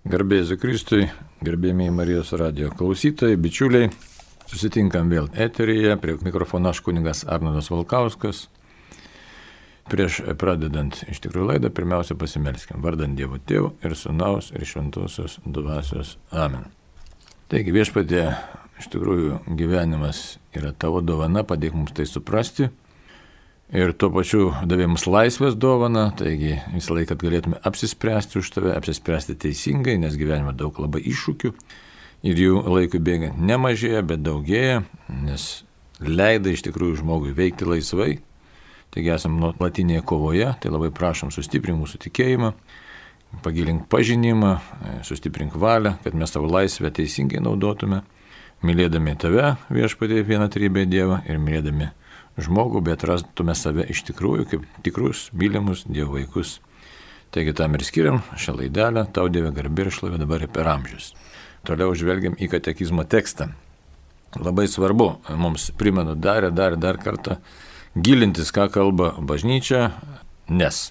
Garbėsiu 0.00 0.56
Kristui, 0.56 1.02
garbėmiai 1.44 1.92
Marijos 1.92 2.30
radio 2.40 2.70
klausytojai, 2.72 3.36
bičiuliai. 3.36 3.90
Susitinkam 4.48 5.10
vėl 5.12 5.26
eteryje, 5.36 5.92
prie 6.00 6.14
mikrofono 6.24 6.70
aš 6.72 6.80
kuningas 6.86 7.20
Arnodas 7.28 7.68
Valkauskas. 7.68 8.46
Prieš 9.92 10.22
pradedant 10.40 11.02
iš 11.04 11.20
tikrųjų 11.20 11.50
laidą, 11.50 11.68
pirmiausia 11.76 12.16
pasimelskim. 12.16 12.80
Vardant 12.80 13.12
Dievo 13.18 13.36
Tėvų 13.44 13.74
ir 13.84 13.92
Sūnaus 13.92 14.48
ir 14.56 14.64
Šventosios 14.64 15.36
Dvasios. 15.44 16.16
Amen. 16.32 16.70
Taigi 17.52 17.76
viešpatė, 17.76 18.24
iš 18.80 18.88
tikrųjų 18.96 19.42
gyvenimas 19.52 20.38
yra 20.56 20.72
tavo 20.72 21.04
dovana, 21.04 21.44
padėk 21.44 21.76
mums 21.76 21.92
tai 21.92 22.08
suprasti 22.08 22.70
ir 23.72 23.92
tuo 23.94 24.10
pačiu 24.14 24.50
davė 24.66 24.88
mums 24.90 25.06
laisvės 25.06 25.56
dovaną, 25.58 26.08
taigi 26.18 26.56
visą 26.74 26.96
laiką 26.96 27.16
galėtume 27.20 27.60
apsispręsti 27.66 28.40
už 28.40 28.50
tave, 28.56 28.74
apsispręsti 28.74 29.36
teisingai, 29.38 29.96
nes 30.02 30.18
gyvenime 30.18 30.54
daug 30.56 30.76
labai 30.82 31.02
iššūkių 31.10 31.52
ir 32.26 32.42
jų 32.44 32.64
laikui 32.66 33.00
bėgant 33.02 33.38
nemažėja, 33.38 34.02
bet 34.06 34.24
daugėja, 34.26 34.82
nes 35.22 35.46
leida 36.02 36.52
iš 36.52 36.64
tikrųjų 36.66 37.00
žmogui 37.04 37.34
veikti 37.36 37.68
laisvai. 37.68 38.18
Taigi 38.90 39.12
esame 39.14 39.38
nuolatinėje 39.38 40.02
kovoje, 40.02 40.48
tai 40.58 40.72
labai 40.72 40.90
prašom 40.90 41.30
sustiprink 41.30 41.78
mūsų 41.78 42.00
tikėjimą, 42.08 42.50
pagilink 43.44 43.86
pažinimą, 43.92 44.56
sustiprink 45.06 45.54
valią, 45.54 45.94
kad 46.02 46.16
mes 46.18 46.34
savo 46.34 46.50
laisvę 46.50 46.90
teisingai 46.96 47.38
naudotume, 47.44 48.02
mylėdami 48.66 49.14
tave 49.20 49.54
viešpatį 49.70 50.24
vieną 50.26 50.50
trybę 50.50 50.82
Dievą 50.90 51.22
ir 51.30 51.38
mylėdami 51.38 51.92
žmogų, 52.44 52.82
bet 52.86 53.04
rastume 53.08 53.54
save 53.58 53.86
iš 53.92 54.04
tikrųjų 54.10 54.46
kaip 54.50 54.66
tikrus, 54.86 55.28
mylimus 55.36 55.84
Dievo 55.88 56.18
vaikus. 56.18 56.58
Taigi 57.30 57.54
tam 57.54 57.76
ir 57.78 57.84
skiriam 57.86 58.22
šią 58.34 58.56
laidelę, 58.58 59.06
tau 59.14 59.30
Dieve 59.30 59.52
garbė 59.54 59.86
ir 59.86 59.92
šlovė 59.94 60.18
dabar 60.22 60.42
ir 60.42 60.50
per 60.50 60.68
amžius. 60.70 61.12
Toliau 61.66 61.94
žvelgiam 61.94 62.34
į 62.34 62.48
katekizmo 62.50 63.04
tekstą. 63.06 63.52
Labai 64.38 64.66
svarbu, 64.70 65.10
mums 65.38 65.70
primenu 65.78 66.14
dar 66.14 66.46
ir 66.46 66.54
dar 66.54 66.74
ir 66.74 66.82
dar 66.82 66.98
kartą, 67.02 67.40
gilintis, 67.94 68.52
ką 68.54 68.68
kalba 68.70 69.12
bažnyčia, 69.18 69.90
nes 70.48 70.90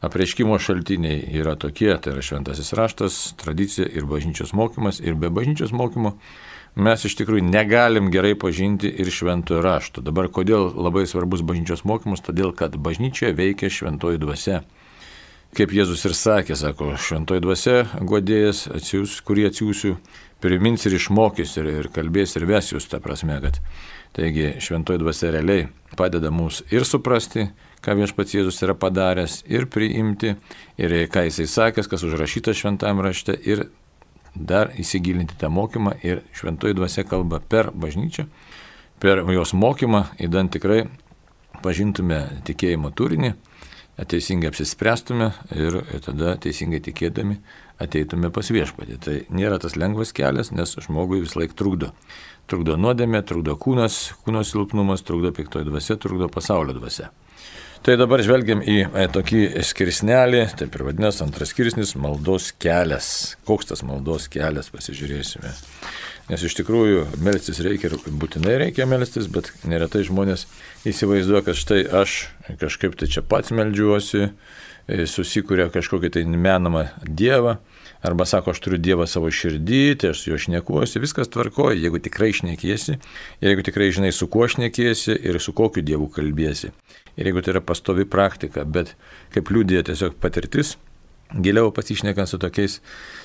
apreiškimo 0.00 0.58
šaltiniai 0.62 1.24
yra 1.40 1.56
tokie, 1.58 1.90
tai 1.98 2.14
yra 2.14 2.22
šventasis 2.22 2.72
raštas, 2.78 3.18
tradicija 3.40 3.88
ir 3.88 4.06
bažnyčios 4.08 4.54
mokymas, 4.56 5.00
ir 5.02 5.18
be 5.18 5.30
bažnyčios 5.34 5.74
mokymo 5.74 6.14
mes 6.78 7.04
iš 7.04 7.16
tikrųjų 7.18 7.44
negalim 7.48 8.08
gerai 8.14 8.36
pažinti 8.38 8.90
ir 8.90 9.10
šventojo 9.12 9.60
rašto. 9.64 10.02
Dabar 10.04 10.30
kodėl 10.30 10.70
labai 10.78 11.04
svarbus 11.10 11.42
bažnyčios 11.46 11.84
mokymus? 11.88 12.22
Todėl, 12.24 12.54
kad 12.56 12.76
bažnyčioje 12.78 13.34
veikia 13.36 13.70
šventoji 13.72 14.22
dvasia. 14.22 14.62
Kaip 15.56 15.72
Jėzus 15.72 16.04
ir 16.04 16.12
sakė, 16.14 16.54
sako, 16.60 16.92
šventoji 17.00 17.42
dvasia 17.42 17.76
godėjas, 18.04 18.66
atsiūs, 18.78 19.16
kurį 19.24 19.48
atsiųsiu, 19.48 19.94
primins 20.44 20.84
ir 20.86 20.98
išmokys 20.98 21.56
ir, 21.58 21.70
ir 21.80 21.88
kalbės 21.94 22.36
ir 22.36 22.44
ves 22.46 22.68
jūs, 22.74 22.86
ta 22.90 23.00
prasme, 23.02 23.40
kad 23.42 23.56
taigi 24.16 24.52
šventoji 24.62 25.00
dvasia 25.00 25.32
realiai 25.34 25.66
padeda 25.98 26.30
mums 26.30 26.60
ir 26.70 26.84
suprasti, 26.86 27.48
ką 27.82 27.96
viešpats 27.98 28.36
Jėzus 28.36 28.60
yra 28.66 28.76
padaręs, 28.78 29.40
ir 29.48 29.66
priimti, 29.72 30.36
ir 30.78 30.96
ką 31.10 31.26
jisai 31.26 31.48
sakęs, 31.48 31.88
kas 31.90 32.04
užrašyta 32.06 32.54
šventame 32.54 33.02
rašte, 33.08 33.34
ir 33.34 33.66
dar 34.38 34.72
įsigilinti 34.78 35.36
tą 35.38 35.50
mokymą 35.50 35.96
ir 36.06 36.22
šventoji 36.36 36.76
dvasia 36.78 37.04
kalba 37.08 37.40
per 37.40 37.72
bažnyčią, 37.74 38.28
per 39.02 39.22
jos 39.34 39.54
mokymą, 39.54 40.04
įdant 40.22 40.52
tikrai 40.54 40.86
pažintume 41.62 42.20
tikėjimo 42.46 42.90
turinį, 42.94 43.34
teisingai 43.98 44.52
apsispręstume 44.52 45.32
ir 45.58 45.80
tada 46.04 46.36
teisingai 46.38 46.78
tikėdami 46.84 47.38
ateitume 47.82 48.30
pas 48.34 48.50
viešpatį. 48.54 48.98
Tai 49.02 49.16
nėra 49.34 49.58
tas 49.62 49.74
lengvas 49.78 50.14
kelias, 50.14 50.52
nes 50.54 50.76
žmogui 50.86 51.22
vis 51.24 51.34
laik 51.38 51.56
trukdo. 51.58 51.90
Trukdo 52.48 52.78
nuodėmė, 52.80 53.24
trukdo 53.26 53.56
kūnas, 53.60 53.98
kūno 54.24 54.44
silpnumas, 54.46 55.02
trukdo 55.06 55.32
piktoji 55.34 55.66
dvasia, 55.68 55.98
trukdo 56.00 56.30
pasaulio 56.32 56.76
dvasia. 56.78 57.10
Tai 57.86 57.94
dabar 57.94 58.18
žvelgiam 58.24 58.58
į 58.58 58.76
e, 58.86 59.04
tokį 59.14 59.40
skirsnelį, 59.66 60.40
taip 60.58 60.74
ir 60.74 60.82
vadinasi 60.88 61.22
antras 61.22 61.52
skirsnis- 61.52 61.94
maldos 62.04 62.50
kelias. 62.58 63.36
Koks 63.46 63.70
tas 63.70 63.84
maldos 63.86 64.26
kelias, 64.32 64.70
pasižiūrėsime. 64.74 65.52
Nes 66.28 66.42
iš 66.42 66.56
tikrųjų 66.58 67.06
melstis 67.22 67.62
reikia 67.64 67.88
ir 67.88 67.96
būtinai 68.10 68.58
reikia 68.64 68.84
melstis, 68.84 69.30
bet 69.30 69.52
neretai 69.64 70.02
žmonės 70.04 70.44
įsivaizduoja, 70.84 71.44
kad 71.46 71.56
štai 71.56 71.80
aš 72.02 72.28
kažkaip 72.58 72.98
tai 72.98 73.06
čia 73.06 73.22
pats 73.22 73.54
melžiuosi, 73.54 74.26
e, 74.88 75.06
susikūrė 75.06 75.70
kažkokį 75.70 76.10
tai 76.18 76.24
menamą 76.24 76.88
dievą 77.06 77.58
Arba 78.02 78.24
sako, 78.28 78.52
aš 78.54 78.60
turiu 78.62 78.78
Dievą 78.78 79.08
savo 79.10 79.30
širdį, 79.34 79.82
tai 79.98 80.12
aš 80.12 80.22
su 80.22 80.30
juo 80.30 80.38
šnekuosi, 80.38 81.02
viskas 81.02 81.30
tvarkoja, 81.34 81.80
jeigu 81.82 81.98
tikrai 82.02 82.30
šnekėsi, 82.36 82.98
jeigu 83.42 83.64
tikrai 83.66 83.90
žinai, 83.94 84.12
su 84.14 84.28
kuo 84.30 84.46
šnekėsi 84.46 85.16
ir 85.18 85.40
su 85.42 85.54
kokiu 85.56 85.82
Dievu 85.82 86.06
kalbėsi. 86.14 86.70
Ir 87.18 87.30
jeigu 87.30 87.42
tai 87.42 87.56
yra 87.56 87.64
pastovi 87.66 88.06
praktika, 88.06 88.62
bet 88.62 88.94
kaip 89.34 89.50
liūdė 89.50 89.82
tiesiog 89.90 90.14
patirtis, 90.22 90.76
Giliau 91.28 91.68
pasišnekant 91.76 92.28
su 92.28 92.38
tokiais, 92.40 92.78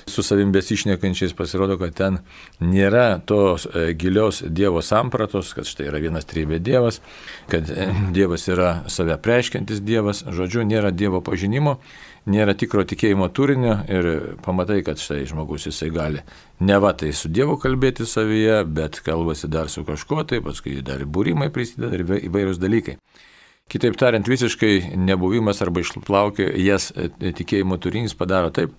su 0.06 0.22
savim 0.22 0.50
besišnekančiais, 0.52 1.32
pasirodo, 1.32 1.78
kad 1.80 1.94
ten 1.96 2.18
nėra 2.60 3.16
tos 3.24 3.64
e, 3.64 3.94
gilios 3.96 4.42
Dievo 4.44 4.82
sampratos, 4.84 5.54
kad 5.56 5.64
štai 5.64 5.86
yra 5.88 6.02
vienas 6.04 6.28
trybė 6.28 6.58
Dievas, 6.60 7.00
kad 7.48 7.70
e, 7.72 7.86
Dievas 8.12 8.44
yra 8.52 8.74
save 8.92 9.16
preiškiantis 9.24 9.80
Dievas, 9.80 10.20
žodžiu, 10.28 10.66
nėra 10.68 10.92
Dievo 10.92 11.22
pažinimo, 11.24 11.78
nėra 12.30 12.54
tikro 12.56 12.84
tikėjimo 12.88 13.28
turinio 13.34 13.78
ir 13.90 14.08
pamatai, 14.44 14.80
kad 14.86 15.00
štai 15.00 15.24
žmogus 15.28 15.68
jisai 15.68 15.90
gali 15.94 16.22
ne 16.60 16.78
va 16.80 16.92
tai 16.96 17.12
su 17.12 17.28
Dievu 17.28 17.56
kalbėti 17.60 18.06
savyje, 18.08 18.62
bet 18.64 19.00
kalbasi 19.04 19.50
dar 19.52 19.70
su 19.72 19.84
kažkuo, 19.84 20.24
tai 20.28 20.40
paskui 20.44 20.80
dar 20.84 21.04
būrimai 21.04 21.50
prisideda 21.52 21.92
ir 21.96 22.06
įvairūs 22.30 22.60
dalykai. 22.62 22.98
Kitaip 23.70 23.96
tariant, 23.96 24.28
visiškai 24.28 24.94
nebuvimas 25.00 25.62
arba 25.64 25.80
išplaukia 25.80 26.50
jas 26.60 26.90
e, 26.92 27.08
tikėjimo 27.32 27.78
turinys 27.80 28.12
padaro 28.16 28.52
taip, 28.52 28.74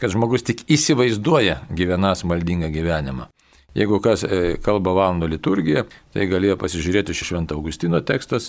kad 0.00 0.12
žmogus 0.12 0.44
tik 0.44 0.66
įsivaizduoja 0.68 1.62
gyvenas 1.72 2.26
maldingą 2.28 2.68
gyvenimą. 2.72 3.30
Jeigu 3.74 4.00
kas 4.02 4.24
e, 4.26 4.56
kalba 4.64 4.90
valandų 4.96 5.28
liturgiją, 5.30 5.84
tai 6.10 6.24
galėjo 6.26 6.56
pasižiūrėti 6.58 7.14
iš 7.14 7.20
Švento 7.28 7.54
Augustino 7.54 8.00
tekstas, 8.02 8.48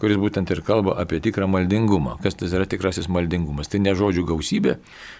kuris 0.00 0.16
būtent 0.16 0.48
ir 0.54 0.62
kalba 0.64 0.94
apie 1.02 1.20
tikrą 1.20 1.44
maldingumą. 1.50 2.14
Kas 2.24 2.38
tas 2.40 2.54
yra 2.56 2.64
tikrasis 2.64 3.10
maldingumas? 3.12 3.68
Tai 3.68 3.82
ne 3.84 3.92
žodžių 3.98 4.24
gausybė, 4.32 4.78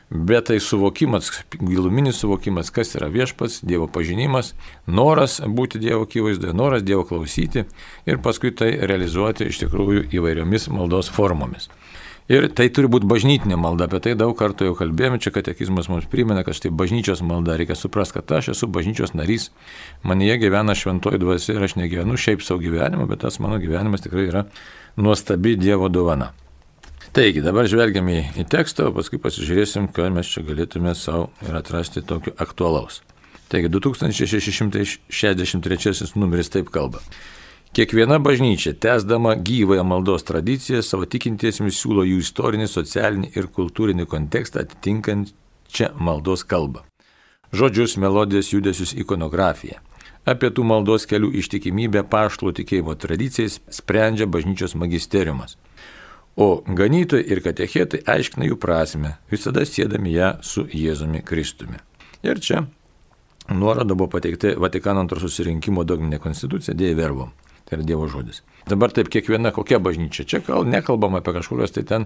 bet 0.09 0.49
tai 0.49 0.57
suvokimas, 0.65 1.29
giluminis 1.61 2.23
suvokimas, 2.25 2.73
kas 2.73 2.97
yra 2.97 3.11
viešpats, 3.13 3.61
Dievo 3.69 3.91
pažinimas, 3.93 4.55
noras 4.87 5.37
būti 5.45 5.83
Dievo 5.85 6.09
akivaizdoje, 6.09 6.57
noras 6.57 6.87
Dievo 6.89 7.05
klausyti 7.05 7.67
ir 8.09 8.25
paskui 8.25 8.55
tai 8.57 8.73
realizuoti 8.81 9.53
iš 9.53 9.67
tikrųjų 9.67 10.09
įvairiomis 10.17 10.71
maldos 10.73 11.13
formomis. 11.13 11.69
Ir 12.31 12.47
tai 12.55 12.69
turi 12.71 12.87
būti 12.87 13.09
bažnytinė 13.11 13.57
malda, 13.59 13.89
apie 13.89 13.99
tai 14.05 14.13
daug 14.19 14.37
kartų 14.39 14.69
jau 14.69 14.75
kalbėjome, 14.79 15.19
čia 15.23 15.33
katekizmas 15.35 15.89
mums 15.91 16.07
primena, 16.11 16.45
kad 16.47 16.55
štai 16.55 16.71
bažnyčios 16.71 17.23
malda, 17.27 17.57
reikia 17.59 17.75
suprasti, 17.75 18.21
kad 18.21 18.31
aš 18.39 18.53
esu 18.55 18.69
bažnyčios 18.71 19.11
narys, 19.19 19.51
manyje 20.07 20.39
gyvena 20.45 20.77
šventoji 20.79 21.19
dvasia 21.19 21.57
ir 21.57 21.67
aš 21.67 21.75
negyvenu 21.81 22.15
šiaip 22.15 22.41
savo 22.47 22.63
gyvenimą, 22.63 23.09
bet 23.11 23.19
tas 23.27 23.43
mano 23.43 23.59
gyvenimas 23.63 24.07
tikrai 24.07 24.31
yra 24.31 24.43
nuostabi 24.97 25.59
Dievo 25.59 25.91
dovana. 25.91 26.31
Taigi, 27.13 27.45
dabar 27.45 27.69
žvelgiam 27.69 28.09
į, 28.09 28.41
į 28.41 28.47
tekstą, 28.49 28.89
o 28.89 28.93
paskui 28.97 29.19
pasižiūrėsim, 29.21 29.93
ką 29.93 30.09
mes 30.15 30.25
čia 30.31 30.41
galėtume 30.47 30.95
savo 30.97 31.29
ir 31.45 31.53
atrasti 31.59 32.01
tokio 32.07 32.33
aktualaus. 32.41 33.03
Taigi, 33.53 33.69
2663 33.69 36.17
numeris 36.17 36.49
taip 36.55 36.71
kalba. 36.73 37.05
Kiekviena 37.73 38.19
bažnyčia, 38.19 38.75
tęsdama 38.75 39.35
gyvąją 39.35 39.85
maldos 39.85 40.27
tradiciją, 40.29 40.83
savo 40.85 41.07
tikintiesiems 41.09 41.79
siūlo 41.81 42.03
jų 42.05 42.19
istorinį, 42.21 42.67
socialinį 42.69 43.29
ir 43.33 43.47
kultūrinį 43.49 44.05
kontekstą 44.13 44.61
atitinkančią 44.67 45.87
maldos 45.97 46.43
kalbą. 46.45 46.83
Žodžius, 47.57 47.95
melodijas, 47.97 48.51
judesius, 48.53 48.93
ikonografiją. 48.93 49.79
Apie 50.29 50.51
tų 50.53 50.67
maldos 50.69 51.09
kelių 51.09 51.31
ištikimybę 51.41 52.03
paštlų 52.13 52.53
tikėjimo 52.59 52.93
tradicijas 53.01 53.57
sprendžia 53.73 54.27
bažnyčios 54.29 54.77
magisteriumas. 54.77 55.57
O 56.37 56.61
ganytojai 56.69 57.25
ir 57.25 57.41
katechetai 57.41 58.03
aiškina 58.05 58.51
jų 58.51 58.59
prasme, 58.61 59.15
visada 59.33 59.65
sėdami 59.65 60.13
ją 60.13 60.35
su 60.45 60.67
Jėzumi 60.69 61.25
Kristumi. 61.25 61.81
Ir 62.21 62.37
čia 62.37 62.67
nuoroda 63.49 63.97
buvo 63.97 64.13
pateikta 64.19 64.53
Vatikano 64.61 65.01
antro 65.01 65.25
susirinkimo 65.25 65.87
dogminė 65.89 66.21
konstitucija 66.21 66.77
Dievo 66.77 67.01
verbom. 67.01 67.33
Tai 67.73 67.79
yra 67.79 67.87
Dievo 67.89 68.05
žodis. 68.05 68.43
Dabar 68.69 68.93
taip 68.93 69.09
kiekviena 69.09 69.49
kokia 69.57 69.79
bažnyčia. 69.81 70.27
Čia 70.29 70.43
gal 70.45 70.67
nekalbam 70.69 71.15
apie 71.17 71.33
kažkokias 71.33 71.73
tai 71.73 71.87
ten 71.89 72.05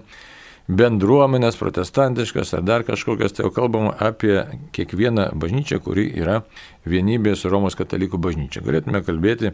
bendruomenės 0.71 1.59
protestantiškas 1.59 2.53
ar 2.55 2.63
dar 2.63 2.85
kažkokias, 2.87 3.35
tai 3.35 3.43
jau 3.43 3.51
kalbama 3.51 3.91
apie 3.91 4.45
kiekvieną 4.71 5.33
bažnyčią, 5.35 5.81
kuri 5.83 6.05
yra 6.23 6.37
vienybė 6.87 7.35
su 7.35 7.51
Romos 7.51 7.75
katalikų 7.75 8.15
bažnyčia. 8.15 8.63
Galėtume 8.63 9.03
kalbėti 9.03 9.51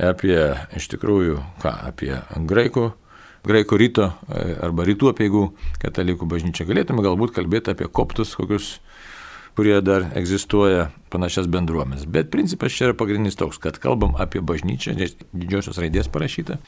apie 0.00 0.38
iš 0.80 0.88
tikrųjų 0.96 1.36
ką, 1.60 1.76
apie 1.92 2.14
graikų 2.48 2.88
graikų 3.44 3.76
ryto 3.84 4.08
e, 4.08 4.56
arba 4.64 4.88
rytų 4.88 5.12
apieigų 5.12 5.44
katalikų 5.84 6.24
bažnyčia. 6.24 6.64
Galėtume 6.64 7.04
galbūt 7.04 7.36
kalbėti 7.36 7.74
apie 7.76 7.92
koptus, 7.92 8.32
kokius 8.32 8.78
kurie 9.56 9.76
dar 9.84 10.08
egzistuoja 10.18 10.88
panašias 11.12 11.48
bendruomenės. 11.50 12.08
Bet 12.10 12.30
principas 12.32 12.74
čia 12.74 12.90
yra 12.90 12.96
pagrindinis 12.98 13.38
toks, 13.38 13.60
kad 13.62 13.78
kalbam 13.82 14.16
apie 14.20 14.42
bažnyčią, 14.42 14.96
didžiosios 15.32 15.78
raidės 15.82 16.10
parašyta. 16.12 16.58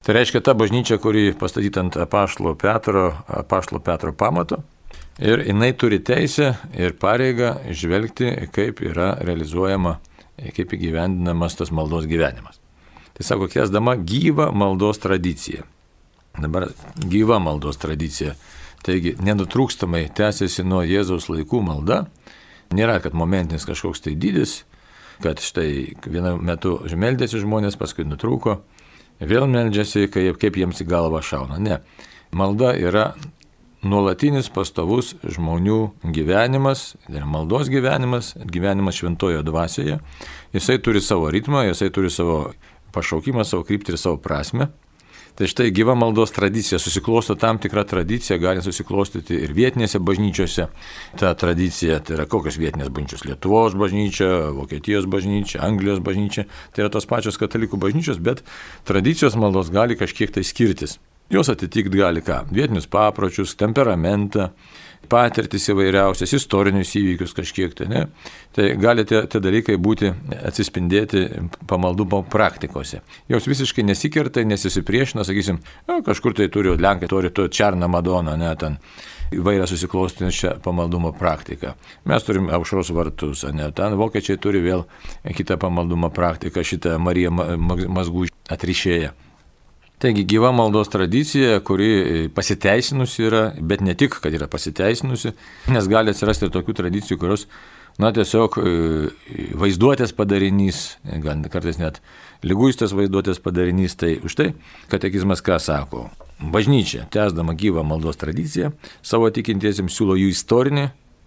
Tai 0.00 0.14
reiškia 0.16 0.40
ta 0.40 0.54
bažnyčia, 0.56 0.96
kuri 1.02 1.34
pastatyta 1.36 1.82
ant 1.84 1.98
apaštalo 2.00 2.54
Petro, 2.56 3.10
apaštalo 3.28 3.82
Petro 3.84 4.14
pamato. 4.16 4.62
Ir 5.20 5.42
jinai 5.44 5.74
turi 5.76 5.98
teisę 6.00 6.54
ir 6.72 6.94
pareigą 6.96 7.58
žvelgti, 7.76 8.30
kaip 8.54 8.80
yra 8.80 9.10
realizuojama, 9.20 9.98
kaip 10.56 10.72
įgyvendinamas 10.72 11.58
tas 11.58 11.74
maldos 11.74 12.08
gyvenimas. 12.08 12.56
Tai 13.12 13.26
sako, 13.26 13.50
kėsdama 13.52 13.98
gyvą 14.00 14.48
maldos 14.56 15.02
tradiciją. 15.02 15.66
Dabar 16.40 16.70
gyva 16.96 17.36
maldos 17.42 17.76
tradicija. 17.82 18.32
Taigi 18.86 19.16
nenutrūkstamai 19.20 20.06
tęsiasi 20.16 20.64
nuo 20.64 20.80
Jėzaus 20.86 21.28
laikų 21.28 21.60
malda, 21.66 22.04
Nėra, 22.70 23.00
kad 23.02 23.16
momentinis 23.18 23.64
kažkoks 23.66 24.04
tai 24.04 24.12
dydis, 24.14 24.60
kad 25.24 25.40
štai 25.42 25.96
vienu 26.06 26.36
metu 26.38 26.76
meldėsi 26.94 27.40
žmonės, 27.42 27.74
paskui 27.80 28.04
nutrūko, 28.06 28.60
vėl 29.18 29.48
meldžiasi, 29.50 30.06
kaip, 30.12 30.38
kaip 30.38 30.58
jiems 30.60 30.78
į 30.78 30.86
galvą 30.92 31.18
šauna. 31.26 31.58
Ne. 31.58 31.80
Malda 32.30 32.70
yra 32.78 33.08
nuolatinis 33.82 34.52
pastovus 34.54 35.16
žmonių 35.26 35.80
gyvenimas, 36.14 36.92
ir 37.10 37.26
maldos 37.26 37.72
gyvenimas, 37.72 38.36
gyvenimas 38.38 39.00
šventojo 39.00 39.42
dvasioje. 39.42 39.98
Jisai 40.54 40.78
turi 40.78 41.02
savo 41.02 41.26
ritmą, 41.34 41.64
jisai 41.72 41.90
turi 41.90 42.12
savo 42.14 42.52
pašaukimą, 42.94 43.42
savo 43.42 43.66
kryptį 43.66 43.96
ir 43.96 43.98
savo 43.98 44.20
prasme. 44.22 44.70
Tai 45.38 45.48
štai 45.48 45.70
gyva 45.74 45.94
maldos 45.98 46.32
tradicija, 46.34 46.78
susiklosto 46.82 47.36
tam 47.40 47.58
tikra 47.62 47.84
tradicija, 47.88 48.38
gali 48.42 48.62
susiklostyti 48.64 49.38
ir 49.44 49.54
vietinėse 49.56 50.00
bažnyčiose. 50.02 50.66
Ta 51.20 51.34
tradicija, 51.38 52.00
tai 52.04 52.18
yra 52.18 52.26
kokios 52.30 52.58
vietinės 52.60 52.90
bažnyčios- 52.90 53.24
Lietuvos 53.28 53.76
bažnyčia, 53.78 54.50
Vokietijos 54.56 55.06
bažnyčia, 55.06 55.62
Anglijos 55.64 56.00
bažnyčia, 56.00 56.46
tai 56.72 56.84
yra 56.84 56.90
tos 56.90 57.06
pačios 57.06 57.38
katalikų 57.38 57.78
bažnyčios, 57.78 58.18
bet 58.18 58.42
tradicijos 58.84 59.36
maldos 59.36 59.70
gali 59.70 59.96
kažkiek 59.96 60.30
tai 60.30 60.42
skirtis. 60.42 60.98
Jos 61.30 61.48
atitikti 61.48 61.94
gali 61.94 62.20
ką? 62.20 62.48
Vietinius 62.50 62.88
papročius, 62.90 63.54
temperamentą, 63.54 64.50
patirtis 65.08 65.68
įvairiausias, 65.72 66.32
istorinius 66.36 66.92
įvykius 66.98 67.32
kažkiek 67.36 67.74
tai, 67.76 67.86
ne? 67.90 68.02
Tai 68.54 68.66
gali 68.80 69.04
tie, 69.08 69.22
tie 69.30 69.40
dalykai 69.42 69.76
būti 69.80 70.10
atsispindėti 70.50 71.24
pamaldumo 71.70 72.22
praktikose. 72.30 73.00
Jos 73.30 73.48
visiškai 73.50 73.84
nesikerta, 73.86 74.44
nesisipriešina, 74.46 75.24
sakysim, 75.26 75.60
nu, 75.88 76.00
kažkur 76.06 76.36
tai 76.38 76.50
turi, 76.52 76.74
Lenkai 76.80 77.08
turi 77.10 77.32
to 77.34 77.48
Černą 77.48 77.88
Madoną, 77.90 78.36
ne 78.40 78.52
ten 78.60 78.78
įvairią 79.34 79.66
susiklostinčią 79.70 80.56
pamaldumo 80.64 81.12
praktiką. 81.16 81.74
Mes 82.10 82.26
turim 82.26 82.50
aušros 82.50 82.90
vartus, 82.94 83.44
ne 83.54 83.70
ten 83.74 83.96
vokiečiai 83.98 84.38
turi 84.42 84.62
vėl 84.64 84.86
kitą 85.36 85.58
pamaldumo 85.60 86.10
praktiką, 86.14 86.66
šitą 86.66 86.98
Mariją 87.02 87.34
Mazgų 87.34 88.28
atrišėją. 88.50 89.14
Taigi 90.00 90.22
gyva 90.24 90.48
maldos 90.56 90.88
tradicija, 90.88 91.58
kuri 91.60 92.30
pasiteisinusi 92.32 93.26
yra, 93.28 93.42
bet 93.60 93.82
ne 93.84 93.92
tik, 93.92 94.14
kad 94.24 94.32
yra 94.32 94.46
pasiteisinusi, 94.48 95.34
nes 95.74 95.88
gali 95.92 96.14
atsirasti 96.14 96.46
ir 96.48 96.54
tokių 96.54 96.74
tradicijų, 96.78 97.18
kurios, 97.20 97.44
na, 98.00 98.08
tiesiog 98.16 98.56
e, 98.62 98.72
vaizduotės 99.60 100.14
padarinys, 100.16 100.78
gal 101.20 101.42
kartais 101.52 101.76
net 101.82 102.00
lyguistas 102.40 102.94
vaizduotės 102.96 103.42
padarinys, 103.44 103.98
tai 104.00 104.14
už 104.24 104.38
tai 104.40 104.48
katekizmas 104.88 105.44
ką 105.44 105.60
sako? 105.60 106.06
Bažnyčia, 106.40 107.04
tęsdama 107.12 107.52
gyvą 107.60 107.84
maldos 107.84 108.16
tradiciją, 108.22 108.72
savo 109.04 109.28
tikintiesiems 109.28 109.92
siūlo 109.92 110.16
jų 110.16 110.32
istorinį, 110.32 110.86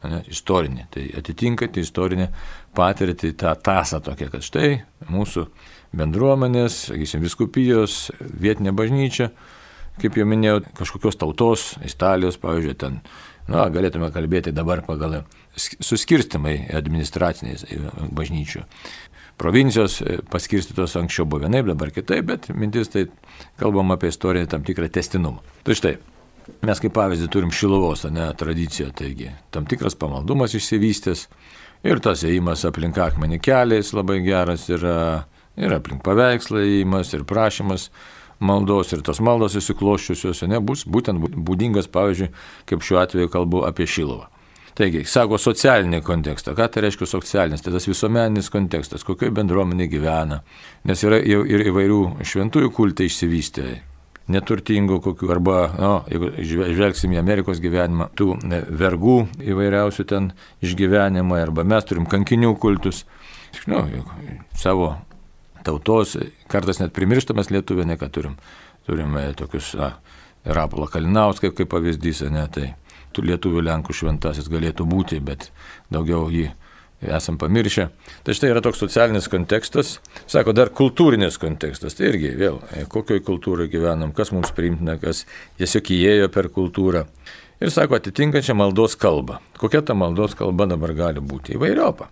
ne, 0.09 0.23
istorinį, 0.33 0.87
tai 0.97 1.05
atitinkantį 1.21 1.85
istorinį 1.85 2.29
patirtį, 2.73 3.35
tą 3.37 3.53
tasą 3.53 4.01
tokią, 4.01 4.33
kad 4.33 4.49
štai 4.49 4.73
mūsų 5.13 5.45
bendruomenės, 5.97 6.87
sakysim, 6.89 7.23
viskupijos, 7.23 8.07
vietinė 8.19 8.73
bažnyčia, 8.75 9.29
kaip 10.01 10.17
jau 10.17 10.25
minėjau, 10.29 10.63
kažkokios 10.79 11.19
tautos, 11.21 11.65
Italijos, 11.85 12.39
pavyzdžiui, 12.41 12.75
ten, 12.81 12.99
na, 13.49 13.67
galėtume 13.73 14.09
kalbėti 14.13 14.53
dabar 14.55 14.81
pagal 14.85 15.21
suskirstimai 15.55 16.55
administraciniais 16.73 17.67
e, 17.67 17.81
bažnyčių. 18.15 18.63
Provincijos 19.41 19.99
e, 20.01 20.17
paskirstytos 20.33 20.97
anksčiau 20.97 21.27
buvo 21.29 21.45
vienaip, 21.45 21.69
dabar 21.69 21.93
kitaip, 21.93 22.25
bet 22.29 22.49
mintis 22.53 22.89
tai 22.93 23.05
kalbam 23.61 23.93
apie 23.93 24.09
istoriją 24.13 24.49
tam 24.49 24.65
tikrą 24.65 24.89
testinumą. 24.93 25.43
Tai 25.65 25.77
štai, 25.77 25.93
mes 26.65 26.81
kaip 26.81 26.95
pavyzdį 26.95 27.29
turim 27.33 27.53
Šilovos, 27.53 28.07
ne, 28.13 28.31
tradiciją, 28.37 28.89
taigi 28.97 29.29
tam 29.53 29.69
tikras 29.69 29.97
pamaldumas 29.99 30.55
išsivystęs 30.57 31.27
ir 31.85 32.01
tas 32.03 32.23
ėjimas 32.25 32.65
aplink 32.67 32.97
akmenį 32.97 33.41
keliais 33.43 33.93
labai 33.93 34.21
geras 34.25 34.65
yra 34.73 34.97
Ir 35.59 35.73
aplink 35.75 36.01
paveikslą 36.05 36.63
įimas, 36.65 37.13
ir 37.13 37.25
prašymas 37.29 37.89
maldos, 38.43 38.91
ir 38.93 39.03
tos 39.05 39.21
maldos 39.23 39.57
įsikloščiusios, 39.59 40.43
nebus 40.49 40.87
būtent 40.89 41.21
būdingas, 41.21 41.89
pavyzdžiui, 41.93 42.31
kaip 42.69 42.85
šiuo 42.85 43.01
atveju 43.03 43.31
kalbu 43.33 43.63
apie 43.67 43.87
Šilovą. 43.89 44.29
Taigi, 44.73 45.03
sako 45.05 45.37
socialinį 45.37 45.99
kontekstą. 46.01 46.55
Ką 46.57 46.65
tai 46.73 46.81
reiškia 46.87 47.05
socialinis? 47.05 47.61
Tai 47.61 47.75
tas 47.75 47.85
visuomeninis 47.85 48.49
kontekstas, 48.49 49.05
kokioje 49.05 49.35
bendruomenė 49.37 49.85
gyvena. 49.91 50.39
Nes 50.89 51.03
yra 51.05 51.19
ir 51.21 51.67
įvairių 51.69 51.99
šventųjų 52.25 52.71
kultai 52.73 53.05
išsivystę. 53.05 53.67
Neturtingų 54.33 54.97
kokių, 55.03 55.29
arba, 55.35 55.57
no, 55.77 55.93
jeigu 56.09 56.31
žvelgsim 56.73 57.13
į 57.13 57.19
Amerikos 57.21 57.61
gyvenimą, 57.61 58.07
tų 58.17 58.39
vergų 58.79 59.17
įvairiausių 59.51 60.07
ten 60.09 60.31
išgyvenimai, 60.63 61.43
arba 61.43 61.67
mes 61.67 61.85
turim 61.85 62.07
kankinių 62.09 62.55
kultus. 62.57 63.03
Nu, 63.69 63.83
savo 64.57 64.95
tautos, 65.65 66.17
kartais 66.51 66.81
net 66.81 66.93
primirštamas 66.95 67.51
lietuvė, 67.53 67.87
ne 67.87 67.97
ką 67.99 68.11
turim. 68.13 68.37
Turime 68.87 69.29
tokius, 69.39 69.73
na, 69.79 69.93
Rapolą 70.43 70.89
Kalinauską 70.91 71.53
kaip 71.55 71.71
pavyzdys, 71.71 72.25
ne, 72.31 72.47
tai 72.51 72.73
lietuvių 73.13 73.61
Lenkų 73.63 73.93
šventasis 73.93 74.49
galėtų 74.49 74.87
būti, 74.89 75.19
bet 75.23 75.51
daugiau 75.93 76.25
jį 76.33 76.49
esam 77.03 77.37
pamiršę. 77.37 77.89
Tai 78.23 78.35
štai 78.35 78.49
yra 78.51 78.63
toks 78.63 78.81
socialinis 78.81 79.29
kontekstas, 79.31 79.97
sako 80.27 80.55
dar 80.55 80.71
kultūrinis 80.73 81.37
kontekstas, 81.39 81.97
tai 81.97 82.09
irgi 82.09 82.33
vėl, 82.39 82.59
e, 82.73 82.85
kokioj 82.89 83.21
kultūroje 83.27 83.69
gyvenam, 83.71 84.15
kas 84.15 84.31
mums 84.31 84.51
priimtina, 84.55 84.97
kas 84.99 85.25
tiesiog 85.59 85.93
įėjo 85.93 86.31
per 86.33 86.49
kultūrą. 86.49 87.05
Ir 87.63 87.71
sako 87.71 87.99
atitinkančią 87.99 88.55
maldos 88.57 88.97
kalbą. 88.99 89.39
Kokia 89.59 89.83
ta 89.85 89.93
maldos 89.95 90.33
kalba 90.35 90.65
dabar 90.67 90.95
gali 90.97 91.23
būti? 91.23 91.55
Įvairiopa 91.55 92.09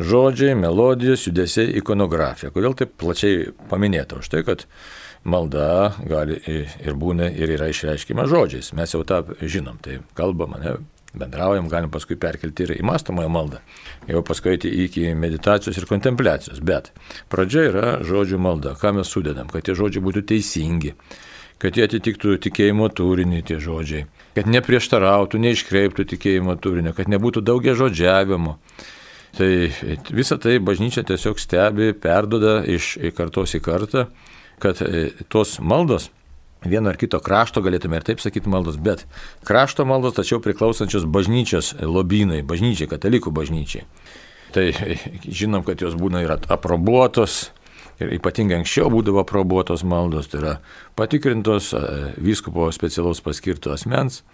žodžiai, 0.00 0.56
melodijos, 0.58 1.26
judesiai, 1.28 1.70
ikonografija. 1.80 2.52
Kodėl 2.54 2.76
taip 2.78 2.96
plačiai 3.00 3.50
paminėta? 3.70 4.20
Už 4.20 4.30
tai, 4.32 4.42
kad 4.46 4.64
malda 5.24 5.92
gali 6.08 6.40
ir 6.46 6.96
būna 6.96 7.28
ir 7.30 7.56
yra 7.58 7.68
išreiškima 7.70 8.24
žodžiais. 8.30 8.72
Mes 8.76 8.96
jau 8.96 9.04
tą 9.06 9.22
žinom, 9.40 9.78
tai 9.84 10.00
kalbam, 10.16 10.56
ne, 10.62 10.78
bendraujam, 11.14 11.68
galim 11.68 11.90
paskui 11.92 12.16
perkelti 12.20 12.66
ir 12.66 12.74
į 12.78 12.84
mąstamąją 12.86 13.32
maldą. 13.32 13.60
Jau 14.08 14.22
paskui 14.26 14.56
iki 14.56 15.10
meditacijos 15.14 15.78
ir 15.78 15.88
kontempliacijos. 15.90 16.62
Bet 16.64 16.92
pradžia 17.32 17.66
yra 17.70 17.88
žodžių 18.06 18.38
malda. 18.40 18.76
Ką 18.80 18.94
mes 19.00 19.10
sudedam? 19.10 19.50
Kad 19.52 19.68
tie 19.68 19.76
žodžiai 19.78 20.04
būtų 20.06 20.24
teisingi. 20.32 20.94
Kad 21.60 21.76
jie 21.76 21.84
atitiktų 21.84 22.38
tikėjimo 22.40 22.88
turinį 22.96 23.42
tie 23.44 23.58
žodžiai. 23.60 24.06
Kad 24.38 24.48
neprieštarautų, 24.48 25.42
neiškreiptų 25.44 26.06
tikėjimo 26.14 26.56
turinio. 26.56 26.94
Kad 26.96 27.10
nebūtų 27.12 27.42
daugia 27.44 27.74
žodžiavimo 27.76 28.56
Tai 29.36 29.50
visą 30.10 30.38
tai 30.42 30.58
bažnyčia 30.58 31.04
tiesiog 31.06 31.38
stebi, 31.38 31.92
perdoda 31.94 32.60
iš 32.66 32.96
kartos 33.16 33.54
į 33.54 33.60
kartą, 33.62 34.08
kad 34.60 34.80
e, 34.82 35.10
tos 35.30 35.58
maldos, 35.62 36.08
vieno 36.66 36.90
ar 36.90 36.98
kito 37.00 37.20
krašto, 37.22 37.62
galėtume 37.64 38.00
ir 38.00 38.06
taip 38.06 38.20
sakyti 38.22 38.50
maldos, 38.50 38.76
bet 38.76 39.06
krašto 39.46 39.86
maldos, 39.88 40.16
tačiau 40.18 40.42
priklausančios 40.42 41.06
bažnyčios 41.06 41.76
lobynai, 41.80 42.42
bažnyčiai, 42.46 42.90
katalikų 42.90 43.32
bažnyčiai. 43.36 43.86
Tai 44.54 44.66
e, 44.74 44.98
žinom, 45.30 45.64
kad 45.66 45.80
jos 45.80 45.94
būna 45.98 46.24
ir 46.26 46.34
aprobuotos, 46.34 47.52
ir 48.02 48.16
ypatingai 48.18 48.58
anksčiau 48.60 48.90
būdavo 48.92 49.22
aprobuotos 49.22 49.86
maldos, 49.86 50.30
tai 50.32 50.42
yra 50.42 50.54
patikrintos 50.98 51.70
e, 51.76 51.84
vyskupo 52.18 52.66
specialaus 52.74 53.22
paskirto 53.24 53.72
asmens 53.76 54.24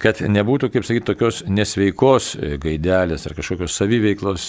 kad 0.00 0.20
nebūtų, 0.20 0.70
kaip 0.74 0.86
sakyti, 0.86 1.06
tokios 1.08 1.42
nesveikos 1.48 2.34
e, 2.36 2.54
gaidelės 2.62 3.26
ar 3.28 3.36
kažkokios 3.38 3.76
saviveiklos. 3.76 4.46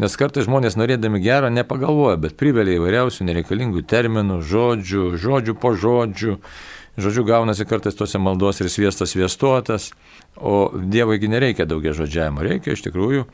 Nes 0.00 0.16
kartais 0.16 0.46
žmonės 0.46 0.78
norėdami 0.80 1.20
gero 1.20 1.50
nepagalvoja, 1.52 2.16
bet 2.20 2.38
privelia 2.40 2.78
įvairiausių 2.78 3.26
nereikalingų 3.28 3.82
terminų, 3.90 4.40
žodžių, 4.48 5.10
žodžių 5.20 5.56
po 5.60 5.74
žodžių. 5.76 6.36
Žodžiu, 7.00 7.24
gaunasi 7.28 7.64
kartais 7.68 7.96
tose 7.96 8.18
maldos 8.20 8.58
ir 8.60 8.68
sviestas 8.72 9.14
sviestuotas, 9.14 9.90
o 10.36 10.72
Dievogi 10.74 11.30
nereikia 11.30 11.68
daugia 11.68 11.94
žodžiavimo, 11.96 12.42
reikia 12.44 12.74
iš 12.74 12.82
tikrųjų 12.88 13.28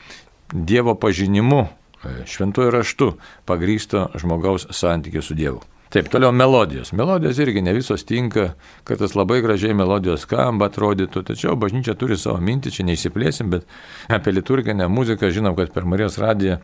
Dievo 0.53 0.95
pažinimu, 0.99 1.65
e, 1.67 2.19
šventuoju 2.31 2.75
raštu 2.75 3.15
pagrysto 3.49 4.11
žmogaus 4.19 4.69
santykiu 4.71 5.23
su 5.23 5.39
Dievu. 5.39 5.65
Taip, 5.97 6.11
toliau 6.13 6.29
melodijos. 6.29 6.91
Melodijos 6.93 7.39
irgi 7.41 7.63
ne 7.65 7.73
visos 7.73 8.03
tinka, 8.05 8.51
kad 8.85 8.99
tas 9.01 9.15
labai 9.17 9.39
gražiai 9.41 9.73
melodijos 9.73 10.27
skamba 10.27 10.67
atrodytų, 10.69 11.23
tačiau 11.31 11.55
bažnyčia 11.57 11.95
turi 11.97 12.19
savo 12.21 12.37
mintį, 12.45 12.73
čia 12.75 12.85
neįsiplėsim, 12.85 13.49
bet 13.55 13.65
apie 14.13 14.35
liturginę 14.37 14.91
muziką 14.93 15.31
žinom, 15.33 15.57
kad 15.57 15.73
per 15.73 15.89
Marijos 15.89 16.19
radiją 16.21 16.59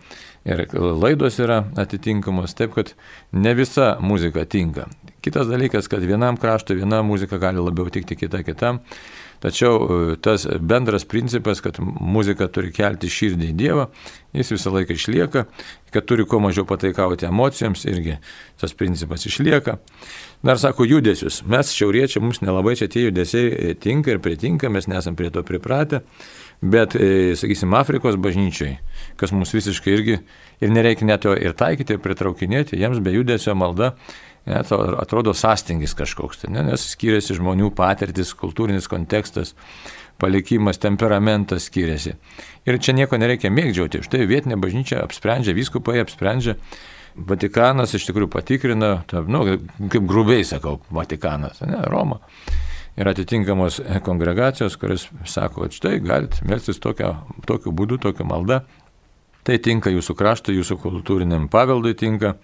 ir 0.44 0.66
laidos 0.76 1.40
yra 1.40 1.62
atitinkamos, 1.80 2.52
taip 2.58 2.76
kad 2.76 2.92
ne 3.32 3.54
visa 3.56 3.94
muzika 4.04 4.44
tinka. 4.44 4.84
Kitas 5.24 5.48
dalykas, 5.48 5.88
kad 5.88 6.04
vienam 6.04 6.36
kraštui 6.36 6.82
viena 6.82 7.00
muzika 7.00 7.40
gali 7.40 7.64
labiau 7.64 7.88
tikti 7.88 8.20
kita 8.26 8.44
kitam. 8.44 8.82
Tačiau 9.42 9.78
e, 9.82 10.16
tas 10.22 10.46
bendras 10.60 11.04
principas, 11.04 11.60
kad 11.60 11.80
muzika 11.82 12.46
turi 12.52 12.70
kelti 12.74 13.10
širdį 13.10 13.48
į 13.50 13.56
Dievą, 13.58 13.88
jis 14.36 14.52
visą 14.54 14.70
laiką 14.70 14.94
išlieka, 14.94 15.44
kad 15.92 16.06
turi 16.06 16.26
kuo 16.28 16.38
mažiau 16.44 16.62
pataikauti 16.68 17.26
emocijoms, 17.26 17.82
irgi 17.90 18.20
tas 18.62 18.76
principas 18.78 19.26
išlieka. 19.26 19.80
Dar 20.46 20.62
sako 20.62 20.86
judesius. 20.86 21.40
Mes 21.50 21.74
šiauriečiai, 21.74 22.22
mums 22.22 22.38
nelabai 22.42 22.76
čia 22.78 22.86
tie 22.92 23.08
judesiai 23.08 23.50
e, 23.50 23.74
tinka 23.74 24.14
ir 24.14 24.22
pritinka, 24.22 24.70
mes 24.70 24.86
nesam 24.90 25.18
prie 25.18 25.32
to 25.34 25.42
pripratę, 25.46 26.04
bet, 26.62 26.94
e, 26.94 27.34
sakysim, 27.38 27.74
Afrikos 27.74 28.18
bažnyčiai, 28.22 28.76
kas 29.18 29.34
mums 29.34 29.54
visiškai 29.54 29.96
irgi 29.96 30.20
ir 30.62 30.70
nereikia 30.70 31.08
net 31.08 31.26
jo 31.26 31.34
ir 31.34 31.58
taikyti, 31.58 31.98
ir 31.98 32.04
pritraukinėti, 32.04 32.78
jiems 32.78 33.02
be 33.02 33.18
judesio 33.18 33.58
malda 33.58 33.96
net 34.48 34.72
atrodo 34.72 35.34
sąstingis 35.36 35.94
kažkoks, 35.98 36.42
tai, 36.42 36.52
ne, 36.54 36.64
nes 36.66 36.86
skiriasi 36.94 37.36
žmonių 37.38 37.70
patirtis, 37.78 38.32
kultūrinis 38.38 38.88
kontekstas, 38.90 39.54
palikimas, 40.22 40.80
temperamentas 40.82 41.68
skiriasi. 41.70 42.16
Ir 42.66 42.78
čia 42.82 42.94
nieko 42.94 43.18
nereikia 43.18 43.50
mėgdžiauti. 43.54 44.02
Štai 44.06 44.26
vietinė 44.30 44.58
bažnyčia 44.62 45.02
apsprendžia, 45.02 45.54
vyskupai 45.56 46.00
apsprendžia, 46.02 46.58
Vatikanas 47.12 47.92
iš 47.92 48.06
tikrųjų 48.08 48.30
patikrina, 48.32 48.92
ta, 49.08 49.20
nu, 49.28 49.42
kaip 49.92 50.04
grubiai 50.08 50.46
sakau, 50.48 50.78
Vatikanas, 50.96 51.60
ne, 51.68 51.82
Roma. 51.92 52.22
Ir 52.96 53.08
atitinkamos 53.08 53.78
kongregacijos, 54.04 54.78
kuris 54.80 55.06
sako, 55.28 55.66
kad 55.66 55.76
štai 55.76 55.98
galite 56.04 56.44
melstis 56.48 56.80
tokiu 56.80 57.72
būdu, 57.72 57.98
tokiu 58.00 58.26
malda. 58.28 58.62
Tai 59.44 59.56
tinka 59.64 59.92
jūsų 59.92 60.16
kraštui, 60.16 60.56
jūsų 60.60 60.76
kultūriniam 60.80 61.48
paveldui 61.52 61.96
tinka 61.98 62.36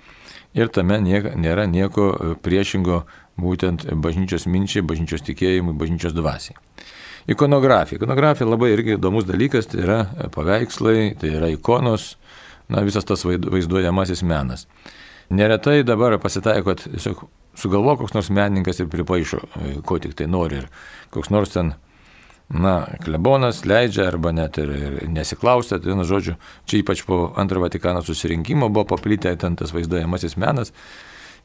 ir 0.58 0.70
tame 0.74 0.98
nieka, 1.02 1.34
nėra 1.38 1.66
nieko 1.70 2.08
e, 2.12 2.34
priešingo 2.42 3.02
būtent 3.38 3.86
bažnyčios 4.02 4.48
minčiai, 4.50 4.84
bažnyčios 4.86 5.24
tikėjimui, 5.26 5.76
bažnyčios 5.78 6.16
dvasiai. 6.16 6.58
Ikonografija. 7.28 7.98
Ikonografija 8.00 8.48
labai 8.48 8.72
irgi 8.72 8.96
įdomus 8.96 9.26
dalykas, 9.28 9.68
tai 9.70 9.82
yra 9.84 9.98
e, 10.06 10.28
paveikslai, 10.34 11.10
tai 11.20 11.34
yra 11.38 11.50
ikonos, 11.52 12.14
na 12.72 12.84
visas 12.86 13.06
tas 13.08 13.24
vaizduojamasis 13.24 14.24
menas. 14.26 14.66
Neretai 15.30 15.82
dabar 15.84 16.16
pasitaiko, 16.20 16.72
kad 16.72 16.86
tiesiog 16.86 17.26
sugalvo 17.58 17.96
koks 18.00 18.14
nors 18.16 18.30
menininkas 18.32 18.80
ir 18.80 18.88
pripaišo, 18.92 19.42
e, 19.60 19.74
ko 19.84 19.98
tik 20.02 20.16
tai 20.18 20.28
nori. 20.30 20.62
Ir 20.62 20.70
koks 21.14 21.32
nors 21.34 21.52
ten 21.54 21.74
na, 22.48 22.86
klebonas 23.04 23.62
leidžia 23.68 24.06
arba 24.08 24.32
net 24.32 24.56
ir, 24.60 24.70
ir 24.72 24.96
nesiklausia, 25.12 25.76
tai 25.76 25.92
vienu 25.92 26.06
žodžiu, 26.08 26.38
čia 26.68 26.80
ypač 26.80 27.04
po 27.04 27.28
antrojo 27.36 27.66
Vatikano 27.66 28.02
susirinkimo 28.04 28.70
buvo 28.72 28.86
paplitę 28.94 29.34
ten 29.36 29.56
tas 29.56 29.74
vaizduojamasis 29.76 30.38
menas, 30.40 30.72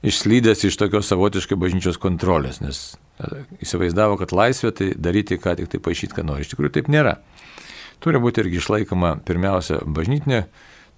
išslydęs 0.04 0.64
iš 0.68 0.78
tokios 0.80 1.10
savotiškai 1.12 1.60
bažnyčios 1.60 2.00
kontrolės, 2.00 2.62
nes 2.64 2.84
e, 3.20 3.44
įsivaizdavo, 3.64 4.16
kad 4.20 4.36
laisvė 4.36 4.72
tai 4.76 4.90
daryti, 4.96 5.40
ką 5.40 5.58
tik 5.60 5.72
tai 5.72 5.84
paaišyti, 5.84 6.16
ką 6.16 6.28
nori. 6.28 6.48
Iš 6.48 6.54
tikrųjų 6.56 6.78
taip 6.80 6.92
nėra. 6.92 7.18
Turi 8.04 8.20
būti 8.20 8.44
irgi 8.44 8.60
išlaikoma 8.60 9.18
pirmiausia 9.28 9.80
bažnytinė 9.84 10.46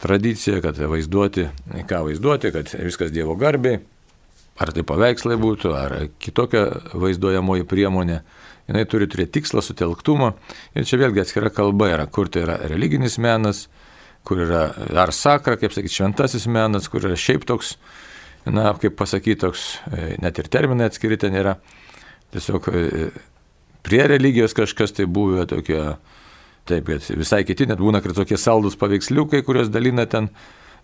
tradicija, 0.01 0.61
kad 0.61 0.77
vaizduoti, 0.77 1.49
ką 1.89 2.05
vaizduoti, 2.07 2.53
kad 2.53 2.71
viskas 2.77 3.13
Dievo 3.13 3.37
garbiai, 3.37 3.81
ar 4.61 4.71
tai 4.73 4.85
paveikslai 4.87 5.37
būtų, 5.41 5.73
ar 5.77 5.95
kitokia 6.21 6.65
vaizduojamoji 6.93 7.67
priemonė 7.69 8.21
jinai 8.69 8.85
turi 8.89 9.07
turėti 9.09 9.39
tikslą, 9.39 9.63
sutelktumą. 9.65 10.33
Ir 10.77 10.87
čia 10.87 10.99
vėlgi 11.01 11.23
atskira 11.23 11.51
kalba 11.53 11.91
yra, 11.93 12.07
kur 12.09 12.29
tai 12.31 12.45
yra 12.45 12.57
religinis 12.69 13.19
menas, 13.21 13.65
kur 14.25 14.41
yra 14.45 14.65
ar 15.05 15.13
sakra, 15.13 15.57
kaip 15.61 15.75
sakyti, 15.75 15.99
šventasis 15.99 16.47
menas, 16.51 16.89
kur 16.89 17.05
yra 17.05 17.17
šiaip 17.19 17.45
toks, 17.47 17.75
na, 18.49 18.71
kaip 18.81 18.97
pasakyti, 18.97 19.39
toks, 19.45 19.67
e, 19.91 20.15
net 20.21 20.41
ir 20.41 20.49
terminai 20.51 20.89
atskiri 20.89 21.19
ten 21.21 21.37
yra. 21.37 21.55
Tiesiog 22.33 22.69
e, 22.73 23.07
prie 23.85 24.03
religijos 24.09 24.57
kažkas 24.57 24.95
tai 24.97 25.05
buvo 25.05 25.45
tokie, 25.49 25.81
taip, 26.65 26.89
bet 26.89 27.09
visai 27.13 27.43
kiti, 27.45 27.69
net 27.69 27.81
būna, 27.81 28.01
kad 28.01 28.17
tokie 28.17 28.37
saldus 28.41 28.77
paveiksliukai, 28.81 29.45
kuriuos 29.45 29.69
dalina 29.73 30.07
ten 30.09 30.31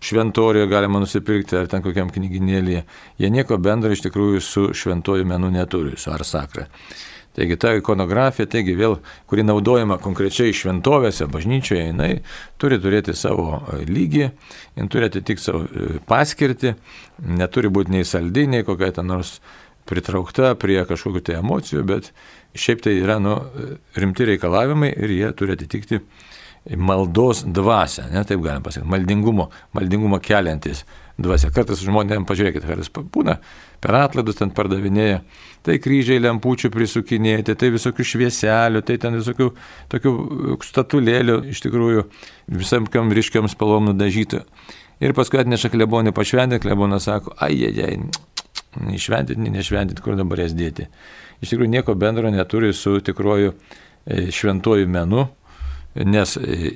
šventorijoje 0.02 0.66
galima 0.70 0.98
nusipirkti 1.02 1.58
ar 1.60 1.68
ten 1.70 1.82
kokiam 1.82 2.10
knyginėlėje, 2.10 2.82
jie 3.22 3.30
nieko 3.30 3.58
bendro 3.62 3.92
iš 3.94 4.02
tikrųjų 4.06 4.40
su 4.42 4.64
šventoju 4.74 5.26
menu 5.28 5.50
neturi, 5.54 5.94
su 5.98 6.10
ar 6.10 6.24
sakra. 6.26 6.66
Taigi 7.32 7.56
ta 7.56 7.70
ikonografija, 7.78 8.44
taigi 8.52 8.74
vėl, 8.76 8.98
kuri 9.30 9.44
naudojama 9.46 9.96
konkrečiai 10.02 10.52
šventovėse, 10.56 11.24
bažnyčioje, 11.32 11.86
jinai 11.88 12.10
turi 12.60 12.76
turėti 12.82 13.14
savo 13.16 13.62
e, 13.72 13.78
lygį, 13.88 14.26
jin 14.76 14.90
turi 14.92 15.08
atitikti 15.08 15.44
savo 15.46 15.62
e, 15.64 16.02
paskirtį, 16.08 16.74
neturi 17.40 17.72
būti 17.72 17.96
nei 17.96 18.04
saldi, 18.08 18.44
nei 18.52 18.66
kokia 18.68 18.90
ten 18.98 19.08
nors 19.08 19.38
pritraukta 19.88 20.52
prie 20.60 20.82
kažkokių 20.88 21.24
tai 21.24 21.38
emocijų, 21.40 21.86
bet 21.88 22.12
šiaip 22.52 22.84
tai 22.84 22.98
yra 23.00 23.16
nu, 23.22 23.38
rimti 23.96 24.28
reikalavimai 24.28 24.92
ir 24.92 25.16
jie 25.16 25.32
turi 25.38 25.56
atitikti 25.56 26.02
maldos 26.76 27.42
dvasę, 27.48 28.10
ne, 28.12 28.22
taip 28.28 28.44
galim 28.44 28.62
pasakyti, 28.62 28.90
maldingumo, 28.92 29.48
maldingumo 29.74 30.20
keliantis 30.22 30.84
dvasia. 31.22 31.50
Kartais 31.54 31.80
žmonėms, 31.82 32.26
pažiūrėkite, 32.28 32.66
kartais 32.68 32.90
būna 32.92 33.38
per 33.82 33.96
atlaidus 33.98 34.38
ten 34.38 34.52
pardavinėja, 34.54 35.22
tai 35.66 35.78
kryžiai 35.82 36.22
lempučių 36.22 36.70
prisukinėti, 36.74 37.56
tai 37.58 37.72
visokių 37.74 38.06
švieselių, 38.12 38.84
tai 38.86 38.98
ten 39.02 39.18
visokių 39.18 39.48
tokių 39.92 40.14
statulėlių, 40.66 41.38
iš 41.54 41.64
tikrųjų 41.66 42.06
visam 42.60 42.86
kam 42.90 43.12
ryškiam 43.14 43.50
spalvom 43.50 43.90
nudažyti. 43.90 44.42
Ir 45.02 45.16
paskui 45.18 45.40
atneša 45.42 45.72
klebonį 45.72 46.12
pašventę, 46.14 46.60
klebonas 46.62 47.08
sako, 47.08 47.34
ai, 47.42 47.56
ai, 47.66 47.88
ai, 47.88 47.96
nešventinti, 48.86 49.50
nešventinti, 49.50 50.02
kur 50.04 50.14
dabar 50.18 50.44
jas 50.44 50.54
dėti. 50.56 50.86
Iš 51.42 51.50
tikrųjų 51.50 51.72
nieko 51.72 51.96
bendro 51.98 52.30
neturi 52.30 52.70
su 52.76 53.00
tikruoju 53.02 53.50
e, 53.50 54.28
šventuoju 54.30 54.86
menu, 54.88 55.26
nes 56.06 56.36
e, 56.38 56.70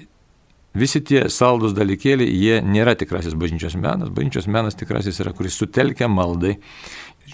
visi 0.76 1.02
tie 1.04 1.26
saldus 1.32 1.74
dalykėliai, 1.76 2.30
jie 2.30 2.60
nėra 2.64 2.96
tikrasis 2.98 3.36
bažnyčios 3.38 3.76
menas. 3.80 4.12
Bažnyčios 4.14 4.48
menas 4.50 4.78
tikrasis 4.78 5.20
yra, 5.24 5.34
kuris 5.36 5.58
sutelkia 5.58 6.08
maldai, 6.12 6.56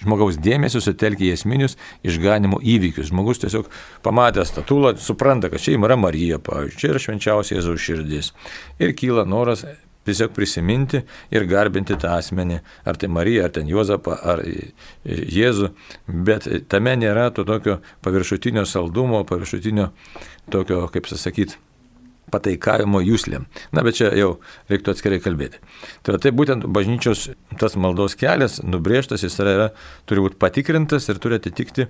žmogaus 0.02 0.38
dėmesio 0.42 0.80
sutelkia 0.82 1.30
į 1.30 1.36
esminius 1.36 1.76
išganimo 2.06 2.60
įvykius. 2.62 3.10
Žmogus 3.12 3.42
tiesiog 3.44 3.70
pamatęs 4.06 4.52
statulą 4.54 4.96
supranta, 5.00 5.52
kad 5.52 5.62
čia 5.62 5.76
yra 5.78 5.98
Marija, 6.00 6.40
pavyzdžiui, 6.42 6.80
čia 6.80 6.92
yra 6.92 7.06
švenčiausia 7.06 7.58
Jėzaus 7.58 7.86
širdis. 7.86 8.32
Ir 8.82 8.94
kyla 8.98 9.26
noras 9.28 9.66
tiesiog 10.06 10.32
prisiminti 10.34 11.02
ir 11.30 11.46
garbinti 11.50 11.96
tą 12.00 12.16
asmenį, 12.16 12.60
ar 12.88 12.98
tai 12.98 13.10
Marija, 13.12 13.46
ar 13.46 13.54
ten 13.54 13.68
Juozapą, 13.70 14.16
ar 14.32 14.42
Jėzų, 15.06 15.72
bet 16.08 16.48
tame 16.72 16.96
nėra 16.98 17.28
to 17.34 17.46
tokio 17.48 17.78
paviršutinio 18.02 18.64
saldumo, 18.68 19.22
paviršutinio 19.28 19.92
tokio, 20.50 20.86
kaip 20.92 21.06
sakyti, 21.12 21.60
pataikavimo 22.32 23.02
jūslėm. 23.04 23.46
Na, 23.76 23.84
bet 23.86 24.00
čia 24.00 24.10
jau 24.16 24.34
reiktų 24.72 24.94
atskirai 24.94 25.20
kalbėti. 25.22 25.60
Tai, 26.02 26.18
tai 26.22 26.32
būtent 26.34 26.66
bažnyčios 26.72 27.28
tas 27.60 27.76
maldos 27.76 28.16
kelias 28.18 28.60
nubrėžtas, 28.64 29.26
jis 29.26 29.38
yra, 29.42 29.56
yra, 29.58 29.70
turi 30.08 30.24
būti 30.24 30.40
patikrintas 30.42 31.08
ir 31.12 31.20
turi 31.22 31.38
atitikti, 31.40 31.88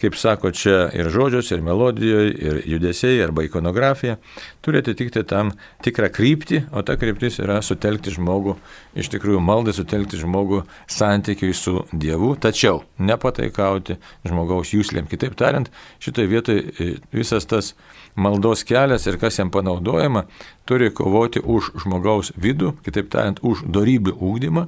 kaip 0.00 0.16
sako 0.18 0.50
čia 0.52 0.90
ir 0.94 1.08
žodžios, 1.12 1.50
ir 1.54 1.62
melodijoje, 1.64 2.32
ir 2.36 2.60
judesiai, 2.68 3.20
arba 3.24 3.46
ikonografija, 3.46 4.18
turi 4.64 4.82
atitikti 4.82 5.22
tam 5.28 5.52
tikrą 5.84 6.10
kryptį, 6.12 6.62
o 6.76 6.82
ta 6.86 6.98
kryptis 7.00 7.38
yra 7.40 7.58
sutelkti 7.64 8.12
žmogų, 8.14 8.56
iš 8.98 9.10
tikrųjų 9.14 9.40
maldai 9.44 9.72
sutelkti 9.76 10.20
žmogų 10.20 10.62
santykiui 10.92 11.54
su 11.56 11.84
Dievu, 11.92 12.34
tačiau 12.40 12.82
nepataikauti 12.98 13.96
žmogaus 14.28 14.74
jūslėm. 14.76 15.08
Kitaip 15.08 15.36
tariant, 15.38 15.70
šitoje 16.02 16.32
vietoje 16.32 16.90
visas 17.14 17.48
tas 17.48 17.72
maldos 18.16 18.64
kelias 18.68 19.06
ir 19.06 19.20
kas 19.20 19.40
jam 19.40 19.52
panaudojama, 19.52 20.26
turi 20.68 20.90
kovoti 20.92 21.40
už 21.40 21.72
žmogaus 21.84 22.32
vidų, 22.36 22.74
kitaip 22.84 23.08
tariant, 23.12 23.40
už 23.40 23.64
darybių 23.72 24.16
ūkdymą 24.16 24.66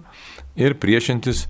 ir 0.56 0.76
priešintis 0.80 1.46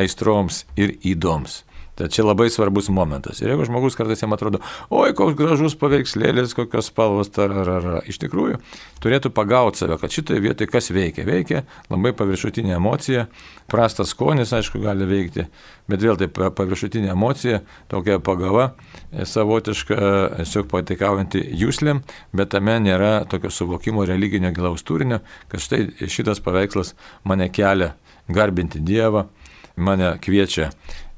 aistroms 0.00 0.64
ir 0.80 0.96
įdoms. 1.04 1.62
Tad 2.02 2.10
čia 2.10 2.24
labai 2.26 2.48
svarbus 2.50 2.88
momentas. 2.90 3.38
Ir 3.38 3.52
jeigu 3.52 3.62
žmogus 3.68 3.94
kartais 3.94 4.18
jam 4.18 4.32
atrodo, 4.34 4.58
oi, 4.90 5.12
koks 5.14 5.36
gražus 5.38 5.76
paveikslėlis, 5.78 6.50
kokios 6.58 6.88
spalvos, 6.90 7.28
tararara, 7.30 8.00
iš 8.10 8.16
tikrųjų 8.24 8.56
turėtų 9.04 9.30
pagauti 9.30 9.84
save, 9.84 10.00
kad 10.02 10.10
šitoje 10.10 10.42
vietoje 10.42 10.66
kas 10.72 10.90
veikia. 10.90 11.22
Veikia 11.28 11.60
labai 11.92 12.10
paviršutinė 12.18 12.74
emocija, 12.74 13.28
prastas 13.70 14.10
skonis, 14.16 14.50
aišku, 14.50 14.80
gali 14.82 15.06
veikti, 15.06 15.44
bet 15.86 16.02
vėl 16.02 16.18
tai 16.18 16.26
paviršutinė 16.32 17.12
emocija, 17.14 17.60
tokia 17.92 18.18
pagava, 18.18 18.72
e, 19.12 19.22
savotiška, 19.22 20.00
tiesiog 20.40 20.66
patikaujanti 20.74 21.44
jūslėm, 21.62 22.02
bet 22.34 22.50
tame 22.56 22.80
nėra 22.82 23.12
tokio 23.30 23.52
suvokimo 23.54 24.08
religinio 24.10 24.50
gilaus 24.50 24.82
turinio, 24.82 25.22
kad 25.54 25.62
štai 25.62 26.10
šitas 26.10 26.42
paveikslas 26.42 26.96
mane 27.22 27.46
kelia 27.54 27.92
garbinti 28.26 28.82
Dievą 28.82 29.28
mane 29.76 30.14
kviečia 30.22 30.70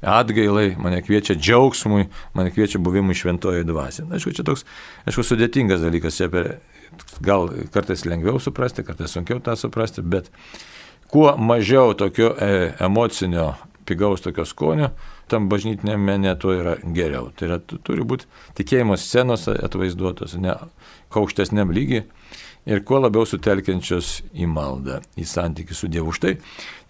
atgailai, 0.05 0.75
mane 0.77 1.01
kviečia 1.01 1.35
džiaugsmui, 1.35 2.07
mane 2.37 2.53
kviečia 2.53 2.79
buvimui 2.83 3.17
šventoje 3.17 3.65
dvasioje. 3.65 4.09
Aišku, 4.13 4.35
čia 4.37 4.45
toks, 4.45 4.65
aišku, 5.09 5.25
sudėtingas 5.25 5.83
dalykas, 5.83 6.19
čia 6.19 6.29
per, 6.31 6.57
gal 7.25 7.49
kartais 7.73 8.05
lengviau 8.05 8.39
suprasti, 8.41 8.85
kartais 8.85 9.15
sunkiau 9.15 9.41
tą 9.43 9.57
suprasti, 9.59 10.05
bet 10.05 10.29
kuo 11.11 11.33
mažiau 11.37 11.95
tokio 11.97 12.35
e, 12.37 12.71
emocinio, 12.85 13.53
pigaus 13.85 14.23
tokio 14.25 14.45
skonio, 14.45 14.91
tam 15.29 15.49
bažnytinėme 15.49 16.01
mene 16.05 16.35
tuo 16.41 16.53
yra 16.53 16.75
geriau. 16.81 17.31
Tai 17.37 17.49
yra, 17.49 17.59
turi 17.61 18.05
būti 18.05 18.29
tikėjimas 18.57 19.05
scenos 19.05 19.47
atvaizduotos, 19.49 20.37
ne 20.41 20.53
aukštesniam 21.15 21.73
lygiai 21.73 22.05
ir 22.65 22.81
kuo 22.85 22.99
labiau 22.99 23.25
sutelkiančios 23.29 24.11
į 24.33 24.47
maldą, 24.49 24.99
į 25.17 25.25
santykių 25.29 25.77
su 25.77 25.89
Dievu. 25.91 26.13
Štai 26.15 26.35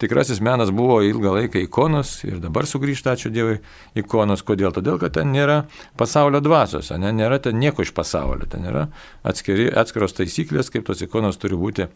tikrasis 0.00 0.40
menas 0.44 0.72
buvo 0.74 0.98
ilgą 1.04 1.34
laiką 1.36 1.60
ikonos 1.64 2.18
ir 2.24 2.40
dabar 2.42 2.68
sugrįžta, 2.68 3.14
ačiū 3.16 3.32
Dievui, 3.32 3.58
ikonos. 3.98 4.44
Kodėl? 4.46 4.72
Todėl, 4.76 4.98
kad 5.02 5.16
ten 5.18 5.32
nėra 5.34 5.64
pasaulio 6.00 6.40
dvasios, 6.44 6.92
ne? 7.00 7.12
nėra 7.12 7.40
ten 7.42 7.58
nieko 7.60 7.84
iš 7.84 7.92
pasaulio, 7.96 8.48
ten 8.50 8.68
yra 8.68 8.86
atskiri, 9.26 9.68
atskiros 9.72 10.16
taisyklės, 10.16 10.72
kaip 10.72 10.86
tos 10.88 11.04
ikonos 11.04 11.40
turi 11.40 11.58
būti 11.60 11.90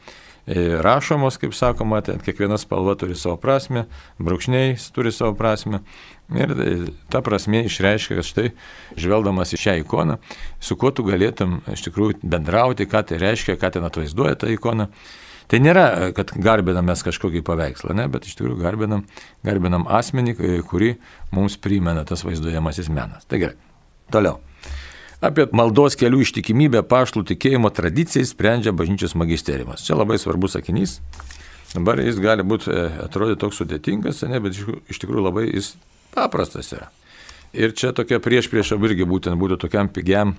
rašomos, 0.47 1.38
kaip 1.40 1.54
sakoma, 1.54 2.00
ten 2.04 2.20
kiekviena 2.23 2.59
spalva 2.59 2.97
turi 2.99 3.14
savo 3.18 3.37
prasme, 3.40 3.87
brūkšniai 4.18 4.78
turi 4.94 5.12
savo 5.14 5.35
prasme. 5.38 5.82
Ir 6.30 6.52
e, 6.54 6.75
ta 7.11 7.23
prasme 7.26 7.64
išreiškia, 7.66 8.20
kad 8.20 8.26
štai, 8.26 8.50
žvelgdamas 9.00 9.54
į 9.54 9.59
šią 9.64 9.75
ikoną, 9.82 10.20
su 10.62 10.76
kuo 10.78 10.92
tu 10.94 11.02
galėtum 11.06 11.59
iš 11.70 11.82
tikrųjų 11.88 12.20
bendrauti, 12.23 12.87
ką 12.90 13.02
tai 13.09 13.18
reiškia, 13.23 13.59
ką 13.59 13.73
ten 13.75 13.87
atvaizduoja 13.88 14.38
ta 14.38 14.50
ikona. 14.50 14.87
Tai 15.50 15.59
nėra, 15.59 15.87
e, 15.90 16.12
kad 16.14 16.30
garbinam 16.38 16.87
mes 16.87 17.02
kažkokį 17.02 17.42
paveikslą, 17.47 17.97
ne, 17.99 18.06
bet 18.11 18.28
iš 18.30 18.38
tikrųjų 18.38 18.61
garbinam, 18.62 19.02
garbinam 19.47 19.88
asmenį, 19.90 20.37
e, 20.38 20.61
kurį 20.70 20.92
mums 21.35 21.59
primena 21.59 22.06
tas 22.06 22.23
vaizduojamasis 22.26 22.92
menas. 22.94 23.26
Tai 23.26 23.42
gerai. 23.42 23.59
Toliau. 24.14 24.38
Apie 25.20 25.44
maldos 25.52 25.98
kelių 26.00 26.22
ištikimybę 26.24 26.80
paštų 26.88 27.26
tikėjimo 27.34 27.68
tradicijai 27.76 28.24
sprendžia 28.24 28.72
bažnyčios 28.72 29.12
magisteriumas. 29.20 29.84
Čia 29.84 29.98
labai 30.00 30.16
svarbus 30.16 30.56
sakinys. 30.56 30.96
Dabar 31.74 32.00
jis 32.00 32.16
gali 32.24 32.42
būti, 32.46 32.72
atrodyti 33.04 33.38
toks 33.42 33.60
sudėtingas, 33.60 34.24
ne, 34.26 34.40
bet 34.40 34.56
iš 34.56 35.02
tikrųjų 35.02 35.26
labai 35.26 35.44
jis 35.50 35.74
paprastas 36.16 36.72
yra. 36.72 36.88
Ir 37.52 37.74
čia 37.76 37.92
tokia 37.92 38.16
prieš 38.22 38.48
prieš 38.50 38.72
irgi 38.78 39.04
būtent 39.06 39.36
būtų 39.38 39.60
tokiam 39.66 39.90
pigiam, 39.92 40.36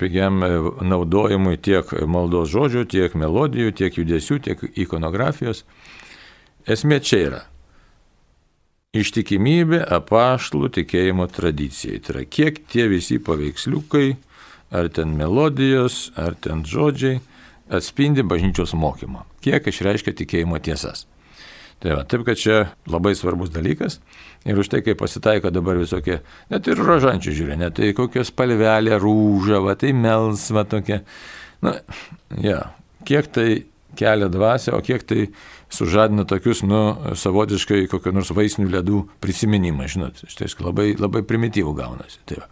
pigiam 0.00 0.42
e, 0.42 0.50
naudojimui 0.82 1.60
tiek 1.62 1.94
maldos 2.08 2.50
žodžių, 2.50 2.84
tiek 2.90 3.14
melodijų, 3.14 3.70
tiek 3.76 4.02
judesių, 4.02 4.40
tiek 4.48 4.66
ikonografijos. 4.82 5.62
Esmė 6.66 6.98
čia 7.04 7.22
yra. 7.28 7.42
Ištikimybė 8.92 9.78
apaštlų 9.88 10.68
tikėjimo 10.76 11.24
tradicijai. 11.32 11.96
Tai 12.04 12.12
yra, 12.12 12.24
kiek 12.28 12.58
tie 12.68 12.84
visi 12.92 13.16
paveiksliukai, 13.24 14.18
ar 14.68 14.90
ten 14.92 15.14
melodijos, 15.16 16.10
ar 16.20 16.36
ten 16.36 16.60
žodžiai 16.68 17.22
atspindi 17.72 18.20
bažnyčios 18.20 18.74
mokymą. 18.76 19.24
Kiek 19.40 19.70
išreiškia 19.72 20.12
tikėjimo 20.18 20.60
tiesas. 20.60 21.06
Tai 21.80 21.96
va, 21.96 22.02
taip, 22.04 22.26
kad 22.28 22.36
čia 22.36 22.58
labai 22.84 23.14
svarbus 23.16 23.48
dalykas. 23.54 23.96
Ir 24.44 24.60
už 24.60 24.68
tai, 24.68 24.82
kai 24.84 24.92
pasitaiko 24.92 25.48
dabar 25.48 25.80
visokie, 25.80 26.20
net 26.52 26.68
ir 26.68 26.84
rožančių 26.84 27.36
žiūrė, 27.40 27.56
net 27.64 27.80
tai 27.80 27.94
kokios 27.96 28.28
palvelė, 28.36 29.00
rūža, 29.00 29.64
va, 29.64 29.72
tai 29.72 29.96
melsva 29.96 30.68
tokia. 30.68 31.00
Na, 31.64 31.78
ja, 32.44 32.60
kiek 33.08 33.32
tai 33.32 33.48
kelia 33.96 34.28
dvasia, 34.28 34.76
o 34.76 34.84
kiek 34.84 35.08
tai 35.08 35.30
sužadina 35.72 36.26
tokius, 36.28 36.62
nu, 36.66 36.82
savotiškai 37.18 37.86
kokio 37.90 38.12
nors 38.14 38.32
vaisinių 38.34 38.70
ledų 38.76 39.02
prisiminimą, 39.24 39.88
žinot, 39.90 40.24
štai 40.30 40.50
labai, 40.60 40.92
labai 41.00 41.24
primityvų 41.26 41.76
gaunasi. 41.80 42.20
Tai. 42.28 42.44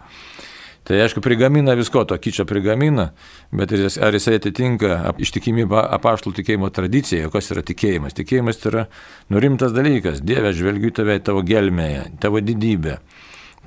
Tai 0.90 0.96
aišku, 1.04 1.20
prigamina 1.22 1.76
visko, 1.78 2.02
to 2.08 2.16
kyčio 2.18 2.46
prigamina, 2.48 3.10
bet 3.54 3.70
ar 4.02 4.16
jisai 4.16 4.38
atitinka 4.40 5.12
ištikimybę 5.22 5.84
apaštų 5.98 6.32
tikėjimo 6.40 6.70
tradiciją, 6.74 7.28
kas 7.30 7.52
yra 7.52 7.62
tikėjimas. 7.62 8.16
Tikėjimas 8.16 8.58
tai 8.58 8.70
yra 8.72 8.84
nurimtas 9.30 9.76
dalykas. 9.76 10.22
Dieve, 10.24 10.50
žvelgiu 10.56 10.90
tave 10.96 11.18
į 11.20 11.22
tavo 11.28 11.44
gelmėje, 11.46 12.08
tavo 12.24 12.40
didybę. 12.42 12.96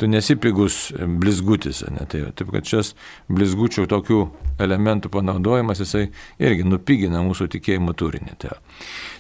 Tu 0.02 0.08
nesi 0.10 0.34
pigus 0.42 0.88
blizgutis, 1.22 1.84
ne? 1.94 2.08
tai, 2.10 2.24
taip 2.34 2.50
kad 2.56 2.66
šias 2.66 2.96
blizgučių 3.30 3.86
tokių 3.92 4.22
elementų 4.64 5.12
panaudojimas, 5.14 5.84
jisai 5.84 6.08
irgi 6.42 6.66
nupigina 6.66 7.22
mūsų 7.22 7.46
tikėjimo 7.54 7.94
turinį. 7.98 8.34
Tai. 8.42 8.56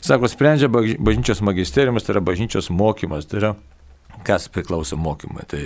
Sako, 0.01 0.29
sprendžia 0.31 0.71
bažnyčios 0.73 1.43
magisteriumas, 1.45 2.07
tai 2.07 2.15
yra 2.15 2.23
bažnyčios 2.25 2.71
mokymas, 2.73 3.29
tai 3.29 3.43
yra 3.43 3.53
kas 4.25 4.49
priklauso 4.49 4.97
mokymui. 4.97 5.45
Tai 5.49 5.61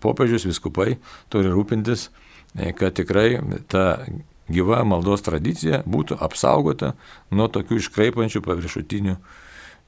popiežius, 0.00 0.46
viskupai 0.48 0.96
turi 1.32 1.52
rūpintis, 1.52 2.08
e, 2.56 2.72
kad 2.72 2.96
tikrai 2.96 3.42
ta 3.68 3.84
gyva 4.48 4.80
maldos 4.88 5.24
tradicija 5.26 5.82
būtų 5.84 6.18
apsaugota 6.24 6.94
nuo 7.30 7.48
tokių 7.52 7.82
iškraipančių 7.82 8.42
paviršutinių, 8.44 9.16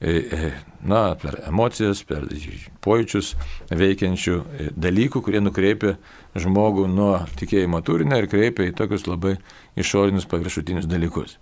na, 0.01 1.01
per 1.21 1.37
emocijas, 1.45 2.01
per 2.07 2.25
pojūčius 2.81 3.35
veikiančių 3.69 4.37
dalykų, 4.73 5.21
kurie 5.21 5.41
nukreipia 5.43 5.95
žmogų 6.33 6.87
nuo 6.89 7.13
tikėjimo 7.37 7.83
turinio 7.85 8.17
ir 8.17 8.29
kreipia 8.31 8.69
į 8.69 8.75
tokius 8.77 9.05
labai 9.09 9.35
išorinius 9.77 10.25
paviršutinius 10.31 10.89
dalykus. 10.89 11.37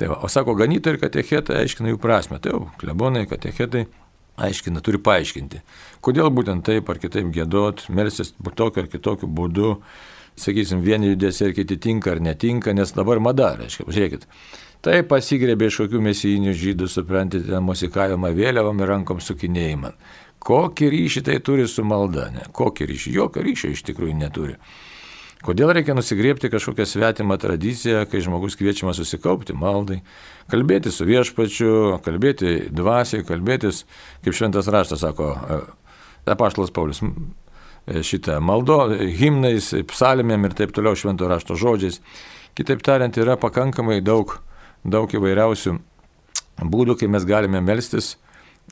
Tai 0.00 0.08
va, 0.08 0.22
o 0.24 0.30
sako, 0.32 0.54
ganytojai 0.56 0.96
ir 0.96 1.02
katechetai 1.02 1.58
aiškina 1.60 1.92
jų 1.92 2.00
prasme. 2.00 2.40
Tai 2.40 2.54
jau, 2.54 2.62
klebonai, 2.80 3.26
katechetai 3.28 3.84
aiškina, 4.40 4.80
turi 4.80 4.96
paaiškinti, 5.02 5.60
kodėl 6.04 6.30
būtent 6.32 6.64
taip 6.64 6.88
ar 6.88 7.00
kitaip 7.02 7.28
gėdot, 7.34 7.84
melsis 7.92 8.32
tokiu 8.56 8.86
ar 8.86 8.88
kitokiu 8.88 9.28
būdu, 9.28 9.74
sakysim, 10.40 10.80
vieni 10.80 11.12
judesiai 11.12 11.50
ir 11.50 11.56
kiti 11.60 11.76
tinka 11.76 12.14
ar 12.14 12.22
netinka, 12.24 12.72
nes 12.72 12.94
dabar 12.96 13.20
mada, 13.20 13.52
reiškia, 13.60 13.84
žiūrėkit. 13.92 14.24
Tai 14.82 14.96
pasigrebė 15.06 15.68
iš 15.70 15.84
kokių 15.84 16.00
mesijinių 16.02 16.52
žydų, 16.58 16.88
suprantate, 16.90 17.58
musikavimą 17.62 18.32
vėliavam 18.34 18.80
ir 18.82 18.90
rankom 18.90 19.20
sukinėjimą. 19.22 19.92
Kokį 20.42 20.88
ryšį 20.90 21.22
tai 21.28 21.36
turi 21.46 21.68
su 21.70 21.84
malda, 21.86 22.26
ne? 22.34 22.48
Kokį 22.50 22.88
ryšį? 22.90 23.12
Jokio 23.14 23.44
ryšio 23.46 23.70
iš 23.76 23.84
tikrųjų 23.86 24.16
neturi. 24.18 24.56
Kodėl 25.42 25.70
reikia 25.74 25.94
nusigriepti 25.94 26.50
kažkokią 26.50 26.86
svetimą 26.86 27.38
tradiciją, 27.42 28.04
kai 28.10 28.22
žmogus 28.22 28.58
kviečiamas 28.58 28.98
susikaupti 28.98 29.54
maldai, 29.58 30.00
kalbėti 30.50 30.90
su 30.94 31.06
viešpačiu, 31.06 32.02
kalbėti 32.02 32.68
dvasiai, 32.74 33.24
kalbėtis, 33.26 33.84
kaip 34.22 34.38
šventas 34.38 34.70
raštas 34.70 35.02
sako, 35.02 35.32
e, 35.34 35.62
apaštalas 36.30 36.74
Paulius, 36.74 37.02
e, 37.02 38.02
šitą 38.06 38.38
maldo, 38.42 38.84
himnais, 38.98 39.72
psalmėm 39.90 40.46
ir 40.46 40.54
taip 40.58 40.74
toliau 40.74 40.98
švento 40.98 41.30
rašto 41.30 41.58
žodžiais. 41.58 41.98
Kitaip 42.58 42.82
tariant, 42.86 43.18
yra 43.18 43.38
pakankamai 43.38 43.98
daug, 44.02 44.38
daug 44.84 45.12
įvairiausių 45.12 45.76
būdų, 46.62 46.98
kai 47.00 47.10
mes 47.10 47.26
galime 47.28 47.62
melstis 47.64 48.16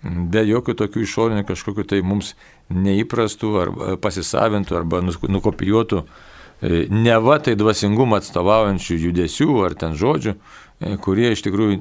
be 0.02 0.42
jokių 0.46 0.76
tokių 0.78 1.04
išorinių 1.04 1.44
kažkokių 1.48 1.84
tai 1.90 2.02
mums 2.06 2.34
neįprastų 2.70 3.54
arba 3.60 3.96
pasisavintų 4.00 4.76
arba 4.78 5.00
nukopijuotų 5.04 6.04
E, 6.62 6.86
neva 6.92 7.38
tai 7.40 7.54
dvasingumą 7.56 8.18
atstovaujančių 8.20 8.96
judesių 9.06 9.54
ar 9.64 9.74
ten 9.80 9.94
žodžių, 9.96 10.34
e, 10.36 10.96
kurie 11.00 11.30
iš 11.32 11.40
tikrųjų 11.46 11.78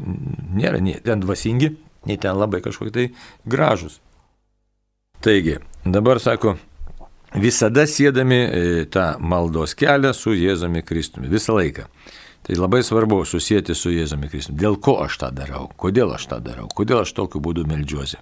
nėra 0.55 0.79
nei 0.79 1.01
ten 1.03 1.19
dvasingi, 1.19 1.73
nei 2.07 2.15
ten 2.15 2.39
labai 2.39 2.61
kažkokie 2.63 2.93
tai 2.95 3.05
gražus. 3.43 3.99
Taigi, 5.19 5.57
dabar 5.83 6.21
sako, 6.23 6.55
visada 7.35 7.83
sėdami 7.83 8.39
e, 8.39 8.63
tą 8.87 9.17
maldos 9.19 9.75
kelią 9.75 10.13
su 10.15 10.31
Jėzumi 10.31 10.85
Kristumi, 10.87 11.27
visą 11.27 11.59
laiką. 11.59 11.89
Tai 12.43 12.55
labai 12.57 12.81
svarbu 12.83 13.21
susijęti 13.25 13.75
su 13.75 13.91
Jėzumi 13.93 14.29
Kristumi. 14.31 14.57
Dėl 14.61 14.79
ko 14.81 14.97
aš 15.03 15.19
tą 15.21 15.29
darau? 15.35 15.67
Kodėl 15.77 16.15
aš 16.15 16.29
tą 16.31 16.39
darau? 16.43 16.69
Kodėl 16.71 17.03
aš 17.03 17.13
tokiu 17.17 17.41
būdu 17.43 17.65
melžiuosi? 17.69 18.17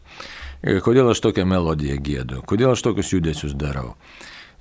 Kodėl 0.84 1.14
aš 1.14 1.22
tokią 1.24 1.46
melodiją 1.48 2.00
gėdu? 2.02 2.42
Kodėl 2.50 2.74
aš 2.74 2.84
tokius 2.90 3.14
judesius 3.14 3.54
darau? 3.56 3.94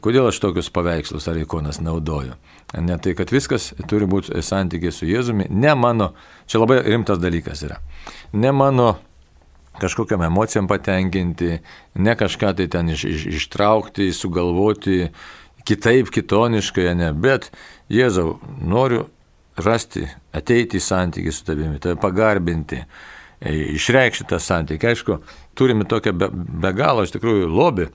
Kodėl 0.04 0.28
aš 0.28 0.38
tokius 0.38 0.68
paveikslus 0.70 1.26
ar 1.26 1.40
ikonas 1.40 1.80
naudoju? 1.82 2.36
Ne 2.78 2.98
tai, 3.02 3.16
kad 3.18 3.32
viskas 3.32 3.72
turi 3.88 4.06
būti 4.06 4.42
santykiai 4.44 4.92
su 4.92 5.08
Jėzumi, 5.08 5.48
ne 5.50 5.72
mano, 5.74 6.12
čia 6.46 6.60
labai 6.60 6.82
rimtas 6.84 7.18
dalykas 7.22 7.64
yra, 7.66 7.80
ne 8.36 8.52
mano 8.52 8.92
kažkokiam 9.80 10.22
emocijam 10.22 10.68
patenkinti, 10.68 11.58
ne 11.94 12.14
kažką 12.16 12.52
tai 12.60 12.68
ten 12.72 12.92
iš, 12.92 13.04
iš, 13.08 13.26
ištraukti, 13.40 14.12
sugalvoti 14.12 15.10
kitaip, 15.66 16.12
kitoniškai, 16.14 16.90
ne, 16.94 17.10
bet 17.12 17.50
Jėzau, 17.90 18.36
noriu 18.62 19.06
rasti, 19.64 20.04
ateiti 20.36 20.80
į 20.80 20.84
santykį 20.84 21.32
su 21.32 21.44
tavimi, 21.46 21.80
tave 21.82 21.96
pagarbinti, 22.00 22.82
e, 23.40 23.54
išreikšti 23.76 24.28
tą 24.30 24.40
santykį. 24.42 24.92
Aišku, 24.92 25.18
turime 25.58 25.86
tokią 25.88 26.14
be, 26.16 26.30
be 26.32 26.72
galo, 26.76 27.06
iš 27.06 27.14
tikrųjų, 27.16 27.48
lobį 27.50 27.90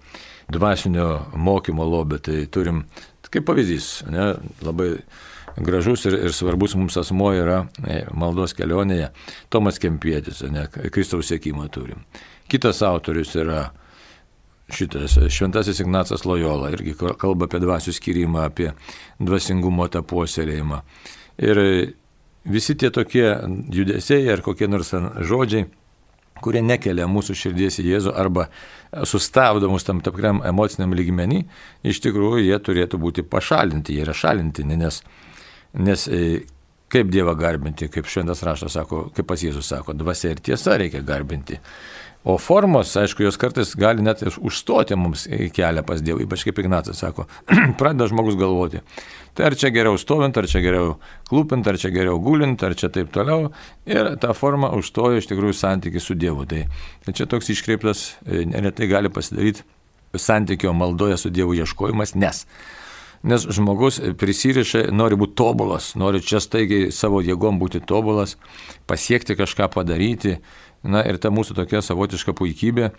dvasinio 0.52 1.10
mokymo 1.36 1.86
lobį. 1.88 2.22
Tai 2.26 2.40
turim, 2.54 2.86
kaip 3.32 3.46
pavyzdys, 3.48 3.92
ne, 4.12 4.34
labai 4.66 4.94
gražus 5.62 6.06
ir, 6.08 6.18
ir 6.28 6.36
svarbus 6.36 6.76
mums 6.80 6.98
asmo 7.00 7.32
yra 7.36 7.66
e, 7.84 8.04
maldos 8.14 8.56
kelionėje. 8.58 9.12
Tomas 9.52 9.80
Kempietis, 9.82 10.44
ne, 10.52 10.68
Kristaus 10.94 11.32
sėkimą 11.32 11.68
turim. 11.74 12.04
Kitas 12.52 12.82
autorius 12.84 13.36
yra 13.40 13.70
šitas 14.72 15.18
Šventasis 15.30 15.80
Ignacas 15.84 16.26
Lojola, 16.26 16.72
irgi 16.72 16.96
kalba 16.96 17.48
apie 17.48 17.60
dvasių 17.64 17.94
skirimą, 17.96 18.46
apie 18.48 18.72
dvasingumo 19.20 19.88
tą 19.92 20.04
puoselėjimą. 20.08 20.82
Ir 21.40 21.62
visi 22.44 22.76
tie 22.76 22.90
tokie 22.92 23.28
judesiai 23.72 24.28
ar 24.34 24.44
kokie 24.44 24.68
nors 24.68 24.92
žodžiai, 24.92 25.68
kurie 26.42 26.62
nekelia 26.66 27.06
mūsų 27.06 27.36
širdies 27.38 27.78
į 27.80 27.88
Jėzų 27.92 28.14
arba 28.18 28.48
sustabdo 29.06 29.70
mus 29.70 29.86
tam 29.86 30.02
tikram 30.02 30.42
emociniam 30.44 30.96
lygmenį, 30.98 31.44
iš 31.86 32.02
tikrųjų 32.02 32.48
jie 32.48 32.58
turėtų 32.58 32.98
būti 33.02 33.24
pašalinti, 33.24 33.94
jie 33.94 34.08
yra 34.08 34.16
šalintini, 34.18 34.80
nes 34.82 35.04
Nes 35.74 36.08
e, 36.08 36.44
kaip 36.92 37.10
Dievą 37.14 37.36
garbinti, 37.40 37.90
kaip 37.92 38.10
šventas 38.10 38.44
raštas 38.46 38.78
sako, 38.78 39.08
kaip 39.16 39.28
pas 39.30 39.42
Jėzus 39.42 39.70
sako, 39.72 39.96
dvasia 39.98 40.36
ir 40.36 40.44
tiesa 40.44 40.78
reikia 40.82 41.04
garbinti. 41.06 41.60
O 42.22 42.36
formos, 42.38 42.92
aišku, 43.02 43.24
jos 43.26 43.38
kartais 43.42 43.72
gali 43.74 44.04
net 44.06 44.20
užstoti 44.22 44.94
mums 45.00 45.24
kelią 45.56 45.82
pas 45.88 46.04
Dievą, 46.06 46.22
ypač 46.28 46.44
kaip 46.46 46.60
Ignacas 46.62 47.02
sako, 47.02 47.26
pradeda 47.80 48.06
žmogus 48.12 48.38
galvoti, 48.38 48.84
tai 49.34 49.48
ar 49.48 49.56
čia 49.58 49.72
geriau 49.74 49.98
stovint, 49.98 50.38
ar 50.38 50.46
čia 50.52 50.62
geriau 50.62 51.00
klūpint, 51.32 51.66
ar 51.66 51.80
čia 51.82 51.90
geriau 51.96 52.20
gulint, 52.22 52.62
ar 52.62 52.78
čia 52.78 52.92
taip 52.94 53.10
toliau. 53.16 53.50
Ir 53.90 54.14
ta 54.22 54.36
forma 54.38 54.70
užstoja 54.78 55.18
iš 55.18 55.32
tikrųjų 55.32 55.58
santykių 55.58 56.04
su 56.04 56.18
Dievu. 56.20 56.46
Tai, 56.52 56.68
tai 57.08 57.16
čia 57.18 57.26
toks 57.32 57.50
iškreiptas, 57.56 58.04
e, 58.28 58.44
neretai 58.54 58.92
gali 58.92 59.10
pasidaryti 59.10 59.66
santykio 60.14 60.76
maldoje 60.78 61.18
su 61.18 61.34
Dievu 61.34 61.58
ieškojimas, 61.58 62.14
nes 62.22 62.46
Nes 63.24 63.46
žmogus 63.54 64.00
prisiriša, 64.18 64.88
nori 64.98 65.18
būti 65.20 65.36
tobulas, 65.38 65.92
nori 66.00 66.24
čia 66.26 66.40
staigiai 66.42 66.90
savo 66.96 67.22
jėgom 67.22 67.60
būti 67.62 67.84
tobulas, 67.86 68.38
pasiekti 68.90 69.38
kažką 69.38 69.70
padaryti. 69.74 70.40
Na 70.82 71.04
ir 71.06 71.20
ta 71.22 71.30
mūsų 71.30 71.54
tokia 71.60 71.84
savotiška 71.86 72.34
puikybė, 72.34 72.90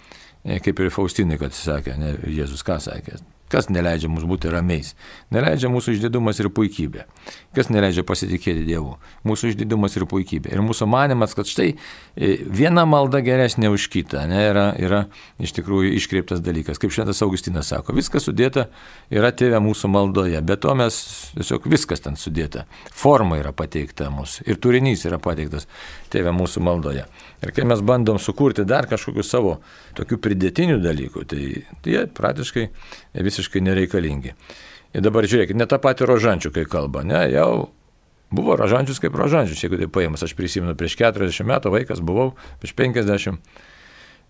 e, 0.47 0.61
kaip 0.63 0.79
ir 0.79 0.93
Faustinai, 0.95 1.41
kad 1.41 1.57
sakė, 1.57 1.97
ne, 1.99 2.13
Jėzus 2.31 2.63
ką 2.63 2.79
sakė, 2.79 3.19
Kas 3.53 3.69
neleidžia 3.69 4.09
mums 4.09 4.25
būti 4.29 4.49
ramiais? 4.53 4.95
Neleidžia 5.35 5.69
mūsų 5.73 5.97
išdidumas 5.99 6.39
ir 6.41 6.49
puikybė. 6.57 7.05
Kas 7.53 7.69
neleidžia 7.69 8.05
pasitikėti 8.09 8.65
Dievu? 8.65 8.95
Mūsų 9.29 9.53
išdidumas 9.53 9.97
ir 9.99 10.07
puikybė. 10.09 10.55
Ir 10.55 10.63
mūsų 10.65 10.89
manimas, 10.89 11.35
kad 11.37 11.51
štai 11.51 11.69
e, 11.73 12.31
viena 12.49 12.87
malda 12.89 13.21
geresnė 13.25 13.69
už 13.75 13.91
kitą, 13.93 14.25
ne, 14.31 14.41
yra, 14.49 14.67
yra 14.81 15.03
iš 15.43 15.53
tikrųjų 15.59 15.93
iškreiptas 15.99 16.41
dalykas. 16.45 16.81
Kaip 16.81 16.95
šventas 16.97 17.21
Augustinas 17.27 17.69
sako, 17.75 17.93
viskas 17.99 18.25
sudėta 18.29 18.71
yra 19.13 19.35
tėvė 19.37 19.61
mūsų 19.65 19.93
maldoje, 19.93 20.41
bet 20.49 20.65
to 20.65 20.73
mes 20.79 21.03
tiesiog 21.37 21.69
viskas 21.73 22.01
ten 22.05 22.17
sudėta. 22.17 22.65
Forma 22.89 23.37
yra 23.43 23.53
pateikta 23.57 24.09
mūsų 24.13 24.49
ir 24.49 24.63
turinys 24.65 25.05
yra 25.09 25.21
pateiktas 25.21 25.69
tėvė 26.13 26.33
mūsų 26.41 26.65
maldoje. 26.65 27.05
Ir 27.43 27.51
kai 27.55 27.65
mes 27.67 27.81
bandom 27.83 28.21
sukurti 28.23 28.65
dar 28.69 28.87
kažkokius 28.91 29.31
savo 29.35 29.57
tokių 29.99 30.19
pridėtinių 30.23 30.79
dalykų, 30.83 31.25
tai 31.27 31.41
jie 31.91 32.05
praktiškai 32.15 32.69
visiškai 33.19 33.63
nereikalingi. 33.67 34.37
Ir 34.93 35.03
dabar 35.03 35.27
žiūrėkit, 35.27 35.59
ne 35.59 35.67
tą 35.67 35.81
patį 35.83 36.07
rožančių, 36.11 36.53
kai 36.55 36.67
kalba, 36.71 37.03
ne, 37.09 37.25
jau 37.33 37.73
buvo 38.33 38.57
rožančius 38.61 39.01
kaip 39.03 39.17
rožančius, 39.19 39.65
jeigu 39.65 39.81
tai 39.81 39.89
paėmus, 39.91 40.23
aš 40.23 40.37
prisimenu, 40.39 40.77
prieš 40.79 40.97
40 41.01 41.49
metų 41.49 41.73
vaikas 41.75 42.03
buvau, 42.05 42.33
prieš 42.63 42.77
50. 42.79 43.53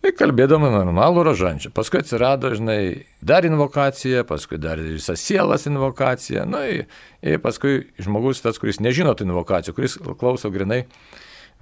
Ir 0.03 0.16
kalbėdama 0.18 0.66
normalų 0.72 1.22
rožančių. 1.29 1.70
Paskui 1.77 2.01
atsirado, 2.01 2.51
žinai, 2.57 3.05
dar 3.22 3.46
invokacija, 3.46 4.25
paskui 4.27 4.59
dar 4.59 4.81
visas 4.83 5.22
sielas 5.22 5.68
invokacija. 5.70 6.42
Na, 6.48 6.64
ir, 6.66 6.88
ir 7.22 7.38
paskui 7.44 7.85
žmogus, 8.03 8.42
tas, 8.42 8.59
kuris 8.59 8.83
nežino 8.83 9.14
tų 9.14 9.29
invokacijų, 9.29 9.77
kuris 9.77 9.94
klauso 10.18 10.51
grinai 10.51 10.81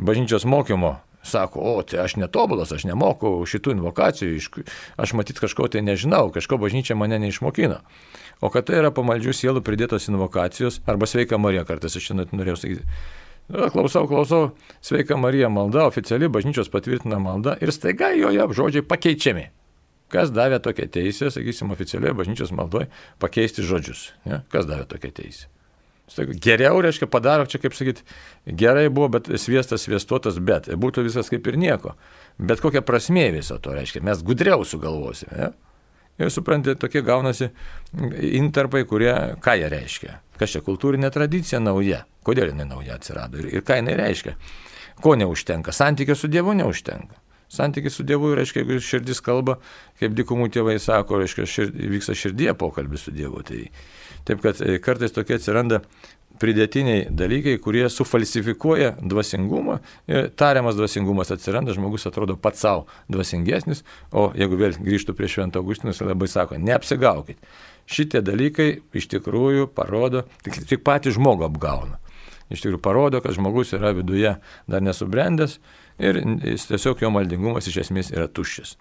bažnyčios 0.01 0.49
mokymo, 0.49 0.95
sako, 1.23 1.61
o 1.61 1.83
tai 1.83 2.01
aš 2.05 2.17
netobulas, 2.21 2.73
aš 2.73 2.87
nemoku 2.89 3.33
šitų 3.49 3.77
invokacijų, 3.77 4.65
aš 5.01 5.15
matyt 5.19 5.41
kažko 5.43 5.69
tai 5.73 5.85
nežinau, 5.85 6.31
kažko 6.35 6.59
bažnyčia 6.61 6.97
mane 6.97 7.21
neišmokino. 7.23 7.81
O 8.41 8.49
kad 8.53 8.69
tai 8.71 8.81
yra 8.81 8.93
pamaldžių 8.95 9.37
sielų 9.37 9.65
pridėtos 9.65 10.09
invokacijos, 10.09 10.81
arba 10.89 11.09
sveika 11.11 11.39
Marija, 11.39 11.67
kartais 11.69 11.97
aš 11.97 12.11
šiandien 12.11 12.41
norėjau 12.41 12.61
sakyti. 12.63 12.89
Klausau, 13.51 14.07
klausau, 14.07 14.53
sveika 14.81 15.17
Marija 15.19 15.49
malda, 15.51 15.85
oficiali 15.91 16.29
bažnyčios 16.31 16.71
patvirtina 16.71 17.19
malda 17.19 17.57
ir 17.61 17.73
staiga 17.75 18.13
joje 18.15 18.47
žodžiai 18.55 18.87
pakeičiami. 18.87 19.49
Kas 20.11 20.31
davė 20.35 20.59
tokią 20.63 20.89
teisę, 20.91 21.31
sakysim, 21.31 21.71
oficialioje 21.75 22.17
bažnyčios 22.19 22.51
maldoje 22.55 22.89
pakeisti 23.23 23.63
žodžius? 23.67 24.11
Ja? 24.27 24.43
Kas 24.51 24.67
davė 24.71 24.87
tokią 24.91 25.13
teisę? 25.21 25.51
Geriau, 26.19 26.81
reiškia, 26.83 27.07
padaro, 27.11 27.47
čia 27.47 27.61
kaip 27.63 27.75
sakyti, 27.77 28.03
gerai 28.47 28.89
buvo, 28.91 29.09
bet 29.15 29.31
sviestas 29.39 29.87
sviestuotas, 29.87 30.41
bet 30.43 30.67
būtų 30.75 31.05
viskas 31.07 31.31
kaip 31.31 31.47
ir 31.47 31.59
nieko. 31.61 31.95
Bet 32.39 32.63
kokia 32.63 32.83
prasmė 32.83 33.29
viso 33.37 33.59
to 33.63 33.75
reiškia, 33.77 34.03
mes 34.07 34.25
gudriau 34.27 34.65
sugalvosime. 34.67 35.37
Ja? 35.39 35.53
Ir 36.21 36.33
suprantate, 36.35 36.77
tokie 36.81 37.01
gaunasi 37.07 37.49
interpai, 38.37 38.83
kurie, 38.89 39.13
ką 39.41 39.55
jie 39.57 39.71
reiškia. 39.73 40.19
Kas 40.41 40.53
čia 40.53 40.61
kultūrinė 40.65 41.09
tradicija 41.15 41.63
nauja, 41.63 42.03
kodėl 42.27 42.51
jinai 42.53 42.67
nauja 42.69 42.99
atsirado 42.99 43.41
ir, 43.41 43.49
ir 43.55 43.65
ką 43.65 43.79
jinai 43.81 43.97
reiškia. 44.01 44.35
Ko 45.01 45.15
neužtenka, 45.17 45.73
santykio 45.73 46.17
su 46.19 46.29
Dievu 46.29 46.53
neužtenka. 46.59 47.17
Santykis 47.51 47.97
su 47.97 48.05
Dievu 48.07 48.35
reiškia, 48.37 48.63
jeigu 48.63 48.83
širdis 48.85 49.19
kalba, 49.27 49.57
kaip 49.99 50.13
dikumų 50.15 50.51
tėvai 50.55 50.77
sako, 50.79 51.19
reiškia, 51.23 51.47
šir, 51.51 51.73
vyksta 51.97 52.15
širdie 52.15 52.53
pokalbis 52.55 53.09
su 53.09 53.15
Dievu. 53.17 53.41
Tai, 53.47 53.65
Taip 54.29 54.43
kad 54.45 54.61
e, 54.65 54.79
kartais 54.83 55.15
tokie 55.15 55.37
atsiranda 55.39 55.81
pridėtiniai 56.41 57.09
dalykai, 57.13 57.59
kurie 57.61 57.85
sufalsifikuoja 57.93 58.95
dvasingumą 59.01 59.77
ir 60.09 60.31
tariamas 60.41 60.79
dvasingumas 60.79 61.33
atsiranda, 61.35 61.75
žmogus 61.77 62.07
atrodo 62.09 62.37
pats 62.41 62.65
savo 62.65 62.87
dvasingesnis, 63.13 63.85
o 64.13 64.31
jeigu 64.39 64.59
vėl 64.61 64.79
grįžtų 64.81 65.17
prie 65.19 65.29
Švento 65.29 65.61
Augustinus, 65.61 66.01
labai 66.05 66.31
sako, 66.33 66.61
neapsigaukit. 66.61 67.41
Šitie 67.91 68.23
dalykai 68.25 68.71
iš 68.97 69.11
tikrųjų 69.13 69.69
parodo, 69.75 70.25
tik, 70.45 70.63
tik 70.71 70.85
patį 70.87 71.17
žmogų 71.19 71.49
apgauna. 71.51 71.99
Iš 72.51 72.65
tikrųjų 72.65 72.83
parodo, 72.83 73.21
kad 73.23 73.37
žmogus 73.37 73.75
yra 73.77 73.93
viduje 73.95 74.37
dar 74.71 74.83
nesubrendęs 74.83 75.59
ir 76.01 76.19
tiesiog 76.67 77.03
jo 77.05 77.11
maldingumas 77.15 77.69
iš 77.71 77.81
esmės 77.85 78.11
yra 78.15 78.27
tuščias. 78.29 78.75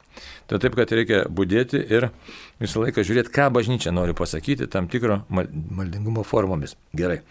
Tai 0.50 0.60
taip, 0.64 0.76
kad 0.80 0.92
reikia 0.96 1.24
būdėti 1.28 1.82
ir 1.92 2.10
visą 2.62 2.84
laiką 2.86 3.06
žiūrėti, 3.06 3.34
ką 3.36 3.50
bažnyčia 3.56 3.94
nori 3.96 4.16
pasakyti 4.18 4.70
tam 4.72 4.90
tikro 4.92 5.22
maldingumo 5.30 6.26
formomis. 6.28 6.76
Gerai. 6.98 7.22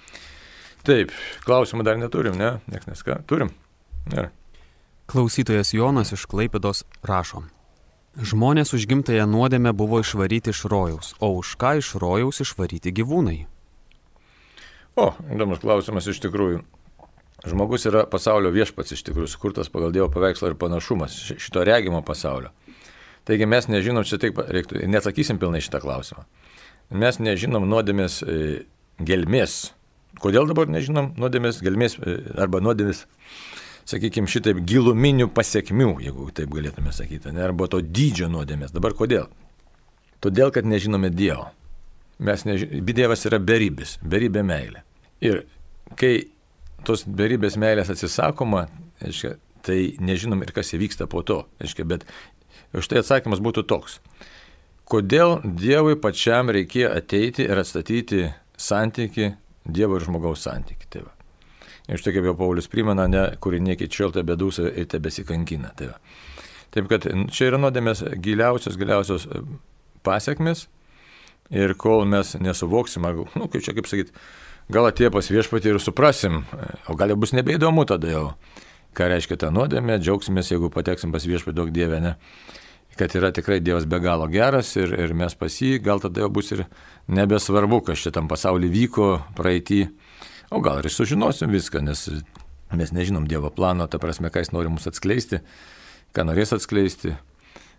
Taip, 0.87 1.13
klausimų 1.45 1.85
dar 1.85 1.99
neturim, 2.01 2.39
ne? 2.39 2.59
Niekas 2.71 2.93
neska. 2.93 3.21
Turim. 3.29 3.53
Gerai. 4.09 4.31
Klausytojas 5.09 5.73
Jonas 5.73 6.13
iš 6.13 6.27
Klaipidos 6.29 6.85
rašo. 7.03 7.47
Žmonės 8.19 8.75
už 8.75 8.89
gimtąją 8.91 9.29
nuodėmę 9.31 9.71
buvo 9.77 10.01
išvaryti 10.03 10.51
iš 10.51 10.65
rojaus, 10.69 11.13
o 11.23 11.31
už 11.39 11.55
ką 11.61 11.77
iš 11.79 11.95
rojaus 12.03 12.41
išvaryti 12.43 12.93
gyvūnai? 12.97 13.39
O, 14.99 15.13
įdomus 15.31 15.61
klausimas 15.63 16.09
iš 16.11 16.19
tikrųjų. 16.25 16.65
Žmogus 17.47 17.87
yra 17.87 18.03
pasaulio 18.11 18.51
viešpats 18.51 18.97
iš 18.97 19.05
tikrųjų, 19.07 19.31
sukurtas 19.31 19.71
pagal 19.71 19.93
Dievo 19.95 20.09
paveikslą 20.11 20.51
ir 20.51 20.59
panašumas 20.59 21.15
šito 21.39 21.63
regimo 21.67 22.01
pasaulio. 22.03 22.51
Taigi 23.29 23.47
mes 23.47 23.69
nežinom, 23.71 24.07
čia 24.09 24.19
taip 24.19 24.41
reiktų, 24.43 24.81
neatsakysim 24.91 25.39
pilnai 25.39 25.61
šitą 25.63 25.83
klausimą. 25.85 26.25
Mes 26.99 27.21
nežinom 27.21 27.67
nuodėmės 27.69 28.23
e, 28.25 28.39
gelmės. 29.05 29.75
Kodėl 30.19 30.49
dabar 30.49 30.71
nežinom 30.73 31.13
nuodėmės 31.21 31.61
gelmės 31.63 31.99
e, 32.01 32.17
arba 32.41 32.63
nuodėmės, 32.65 33.05
sakykime, 33.89 34.31
šitaip 34.33 34.63
giluminių 34.67 35.29
pasiekmių, 35.37 35.93
jeigu 36.07 36.31
taip 36.35 36.51
galėtume 36.57 36.95
sakyti, 36.97 37.31
ne, 37.37 37.45
arba 37.45 37.69
to 37.71 37.83
dydžio 37.85 38.31
nuodėmės. 38.33 38.73
Dabar 38.75 38.97
kodėl? 38.99 39.29
Todėl, 40.25 40.51
kad 40.51 40.67
nežinome 40.67 41.13
Dievo. 41.15 41.53
Mes 42.19 42.43
nežinome, 42.49 42.83
Dievas 42.97 43.23
yra 43.29 43.39
beribis, 43.39 43.99
beribė 44.03 44.43
meilė. 44.43 44.83
Ir 45.23 45.45
kai 46.01 46.31
tos 46.89 47.05
beribės 47.05 47.59
meilės 47.61 47.93
atsisakoma, 47.93 48.67
aiškia, 49.05 49.37
tai 49.67 49.79
nežinom 50.01 50.43
ir 50.45 50.55
kas 50.57 50.73
įvyksta 50.77 51.09
po 51.11 51.23
to. 51.27 51.43
Aiškia, 51.63 51.87
bet 51.89 52.07
štai 52.73 53.03
atsakymas 53.03 53.43
būtų 53.45 53.67
toks. 53.69 53.99
Kodėl 54.89 55.39
Dievui 55.45 55.99
pačiam 56.01 56.49
reikėjo 56.55 56.95
ateiti 56.97 57.45
ir 57.45 57.61
atstatyti 57.61 58.31
santyki, 58.57 59.35
Dievo 59.69 59.99
ir 59.99 60.07
žmogaus 60.07 60.47
santyki. 60.47 60.89
Tai 60.89 61.05
va. 61.05 61.13
ir 61.89 62.01
štai 62.01 62.15
kaip 62.17 62.25
jau 62.25 62.35
Paulius 62.37 62.69
primena, 62.73 63.05
ne, 63.09 63.27
kuri 63.41 63.61
niekit 63.61 63.93
šilta 63.93 64.25
bedūsa 64.25 64.71
ir 64.73 64.89
tebesikankina. 64.89 65.75
Tai 65.77 65.93
va. 65.93 65.99
Taip 66.73 66.89
kad 66.89 67.05
čia 67.33 67.51
yra 67.51 67.61
nuodėmės 67.61 68.03
giliausios, 68.25 68.77
giliausios 68.81 69.25
e, 69.29 69.41
pasiekmes 70.05 70.67
ir 71.49 71.73
kol 71.81 72.05
mes 72.09 72.35
nesuvoksim, 72.41 73.09
nu, 73.37 73.49
kaip 73.49 73.65
čia 73.65 73.73
kaip 73.77 73.89
sakyti, 73.89 74.13
gal 74.73 74.89
atėjo 74.89 75.13
pas 75.17 75.31
viešpatį 75.33 75.75
ir 75.75 75.81
suprasim, 75.83 76.43
o 76.89 76.97
gal 76.99 77.17
bus 77.17 77.35
nebeįdomu 77.37 77.87
tada 77.89 78.13
jau, 78.13 78.25
ką 78.97 79.11
reiškia 79.13 79.41
ta 79.45 79.53
nuodėmė, 79.55 80.01
džiaugsimės, 80.03 80.53
jeigu 80.53 80.73
pateksim 80.75 81.15
pas 81.15 81.25
viešpatį 81.29 81.57
daug 81.57 81.73
dievę, 81.75 82.01
ne, 82.05 82.17
kad 82.99 83.15
yra 83.15 83.31
tikrai 83.31 83.61
Dievas 83.63 83.85
be 83.87 84.01
galo 84.03 84.27
geras 84.27 84.73
ir, 84.77 84.91
ir 84.91 85.15
mes 85.15 85.37
pas 85.39 85.55
jį, 85.55 85.77
gal 85.85 86.03
tada 86.03 86.25
jau 86.25 86.33
bus 86.35 86.51
ir 86.57 86.65
nebesvarbu, 87.07 87.85
kas 87.87 88.03
čia 88.03 88.11
tam 88.17 88.27
pasaulyje 88.31 88.75
vyko 88.75 89.11
praeitį, 89.39 89.85
O 90.51 90.61
gal 90.65 90.81
ir 90.81 90.89
sužinosim 90.89 91.53
viską, 91.53 91.83
nes 91.85 92.07
mes 92.73 92.93
nežinom 92.93 93.27
Dievo 93.29 93.51
plano, 93.53 93.85
ta 93.87 94.01
prasme, 94.01 94.31
ką 94.33 94.41
jis 94.41 94.53
nori 94.55 94.71
mums 94.73 94.89
atskleisti, 94.89 95.43
ką 96.17 96.25
norės 96.25 96.55
atskleisti. 96.57 97.17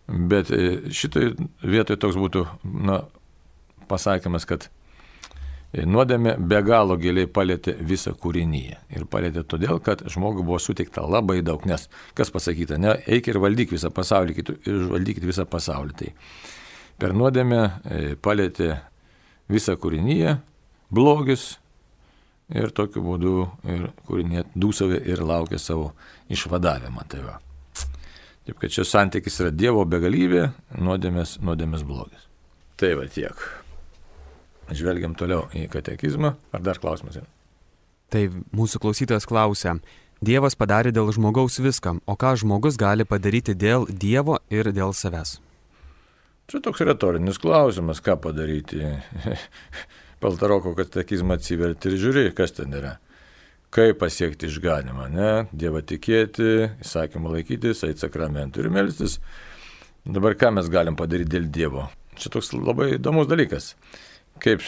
Bet 0.10 0.52
e, 0.54 0.92
šitoj 0.94 1.34
vietoje 1.66 1.98
toks 2.02 2.18
būtų 2.18 2.46
na, 2.86 3.04
pasakymas, 3.90 4.46
kad 4.50 4.70
nuodėmė 5.74 6.36
be 6.50 6.62
galo 6.66 6.98
giliai 6.98 7.30
palėtė 7.30 7.76
visą 7.86 8.16
kūrinyje. 8.18 8.78
Ir 8.96 9.06
palėtė 9.06 9.44
todėl, 9.46 9.80
kad 9.84 10.02
žmogui 10.10 10.44
buvo 10.46 10.60
suteikta 10.62 11.04
labai 11.06 11.42
daug, 11.46 11.66
nes 11.70 11.88
kas 12.18 12.34
pasakyta, 12.34 12.80
ne, 12.82 12.96
eik 13.08 13.30
ir 13.30 13.40
valdyk 13.42 13.74
visą 13.76 13.92
pasaulį, 13.94 14.38
ir 14.66 14.86
valdykit 14.94 15.28
visą 15.30 15.46
pasaulį. 15.50 15.98
Tai 16.00 16.14
per 17.00 17.14
nuodėmę 17.18 17.62
e, 17.62 18.02
palėtė 18.18 18.72
visą 19.50 19.78
kūrinyje, 19.78 20.38
blogis 20.90 21.52
ir 22.50 22.74
tokiu 22.74 23.06
būdu 23.06 23.36
ir 23.70 23.86
kūrinė 24.10 24.48
dūsavė 24.58 25.04
ir 25.06 25.22
laukia 25.22 25.62
savo 25.62 25.94
išvadavimą. 26.34 27.06
Tai 27.10 27.24
va. 27.28 27.38
Taip 28.50 28.58
kad 28.58 28.74
čia 28.74 28.88
santykis 28.88 29.42
yra 29.44 29.54
Dievo 29.54 29.86
begalybė, 29.86 30.48
nuodėmės, 30.82 31.38
nuodėmės 31.46 31.86
blogis. 31.86 32.26
Tai 32.82 32.96
va 32.98 33.10
tiek. 33.12 33.59
Žvelgiam 34.70 35.16
toliau 35.18 35.48
į 35.56 35.66
katekizmą. 35.72 36.36
Ar 36.54 36.64
dar 36.64 36.80
klausimas? 36.82 37.20
Tai 38.10 38.22
mūsų 38.56 38.82
klausytojas 38.82 39.28
klausia, 39.30 39.78
Dievas 40.20 40.58
padarė 40.60 40.92
dėl 40.92 41.14
žmogaus 41.16 41.62
viskam, 41.64 42.02
o 42.04 42.18
ką 42.20 42.34
žmogus 42.42 42.76
gali 42.76 43.06
padaryti 43.08 43.54
dėl 43.56 43.86
Dievo 43.88 44.42
ir 44.52 44.68
dėl 44.76 44.92
savęs? 44.92 45.38
Čia 46.52 46.60
toks 46.66 46.84
retorinis 46.84 47.40
klausimas, 47.40 48.02
ką 48.04 48.18
padaryti. 48.20 48.82
Paltaroko 50.22 50.74
katekizmą 50.76 51.38
atsiverti 51.40 51.88
ir 51.88 51.96
žiūri, 52.02 52.26
kas 52.36 52.52
ten 52.58 52.76
yra. 52.76 52.98
Kaip 53.72 54.02
pasiekti 54.02 54.50
išganimą, 54.50 55.08
ne? 55.14 55.32
Dievą 55.56 55.86
tikėti, 55.88 56.50
įsakymą 56.84 57.38
laikytis, 57.38 57.86
eiti 57.88 58.04
sakramentų 58.04 58.66
ir 58.66 58.72
melstis. 58.76 59.20
Dabar 60.04 60.36
ką 60.36 60.52
mes 60.58 60.68
galim 60.74 61.00
padaryti 61.00 61.38
dėl 61.38 61.48
Dievo? 61.48 61.88
Čia 62.20 62.34
toks 62.34 62.52
labai 62.58 62.98
įdomus 62.98 63.30
dalykas 63.32 63.72
kaip, 64.42 64.64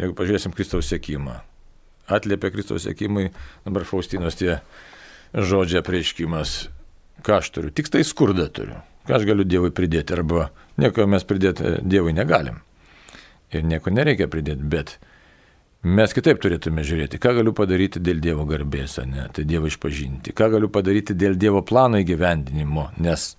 jeigu 0.00 0.14
pažiūrėsim 0.18 0.54
Kristaus 0.56 0.90
sėkimą, 0.92 1.38
atliepia 2.12 2.52
Kristaus 2.54 2.86
sėkimui, 2.86 3.30
dabar 3.66 3.86
Faustinos 3.88 4.38
tie 4.38 4.58
žodžiai 5.32 5.84
prieiškimas, 5.86 6.56
ką 7.24 7.38
aš 7.40 7.52
turiu, 7.54 7.72
tik 7.74 7.90
tai 7.92 8.02
skurdą 8.06 8.48
turiu, 8.52 8.80
ką 9.08 9.16
aš 9.18 9.26
galiu 9.28 9.46
Dievui 9.48 9.72
pridėti, 9.74 10.16
arba 10.16 10.50
nieko 10.80 11.06
mes 11.08 11.24
pridėti 11.26 11.78
Dievui 11.82 12.14
negalim. 12.16 12.60
Ir 13.52 13.64
nieko 13.68 13.92
nereikia 13.92 14.30
pridėti, 14.32 14.64
bet 14.64 14.96
mes 15.84 16.14
kitaip 16.16 16.40
turėtume 16.40 16.84
žiūrėti, 16.86 17.20
ką 17.20 17.34
galiu 17.40 17.52
padaryti 17.56 18.00
dėl 18.00 18.22
Dievo 18.24 18.46
garbės, 18.48 18.98
ne, 19.06 19.28
tai 19.34 19.44
Dievo 19.48 19.68
išpažinti, 19.68 20.34
ką 20.36 20.52
galiu 20.56 20.72
padaryti 20.72 21.16
dėl 21.18 21.36
Dievo 21.36 21.62
plano 21.66 22.00
įgyvendinimo, 22.00 22.90
nes 23.02 23.32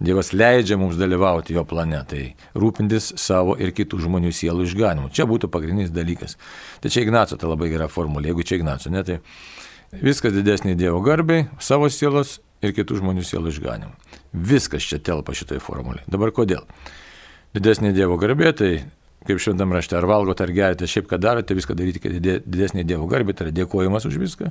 Dievas 0.00 0.30
leidžia 0.32 0.78
mums 0.80 0.96
dalyvauti 0.96 1.52
jo 1.52 1.64
planetai, 1.68 2.30
rūpintis 2.56 3.10
savo 3.20 3.52
ir 3.60 3.74
kitų 3.76 3.98
žmonių 4.06 4.30
sielų 4.32 4.64
išganimu. 4.64 5.10
Čia 5.12 5.26
būtų 5.28 5.50
pagrindinis 5.52 5.92
dalykas. 5.92 6.38
Tai 6.80 6.92
čia 6.92 7.04
Ignaco 7.04 7.36
ta 7.36 7.50
labai 7.50 7.68
gera 7.68 7.88
formulė, 7.92 8.30
jeigu 8.30 8.46
čia 8.48 8.56
Ignaco, 8.56 8.92
ne, 8.94 9.02
tai 9.04 9.18
viskas 10.00 10.32
didesnė 10.32 10.72
Dievo 10.80 11.02
garbiai, 11.04 11.50
savo 11.60 11.90
sielos 11.92 12.38
ir 12.64 12.72
kitų 12.76 12.96
žmonių 13.02 13.26
sielų 13.28 13.52
išganimu. 13.52 13.92
Viskas 14.32 14.88
čia 14.88 15.02
telpa 15.04 15.36
šitoje 15.36 15.60
formulėje. 15.64 16.08
Dabar 16.08 16.32
kodėl? 16.32 16.64
Didesnė 17.52 17.92
Dievo 17.92 18.16
garbė, 18.20 18.54
tai 18.56 18.72
kaip 19.28 19.40
šventam 19.42 19.74
rašte, 19.76 19.98
ar 19.98 20.08
valgote, 20.08 20.46
ar 20.46 20.52
gerite, 20.54 20.88
šiaip 20.88 21.10
ką 21.10 21.18
darote, 21.20 21.56
viską 21.56 21.76
daryti, 21.76 22.00
kad 22.00 22.16
didesnė 22.24 22.86
Dievo 22.88 23.04
garbė, 23.10 23.36
tai 23.36 23.50
yra 23.50 23.58
dėkojimas 23.60 24.08
už 24.08 24.16
viską. 24.22 24.48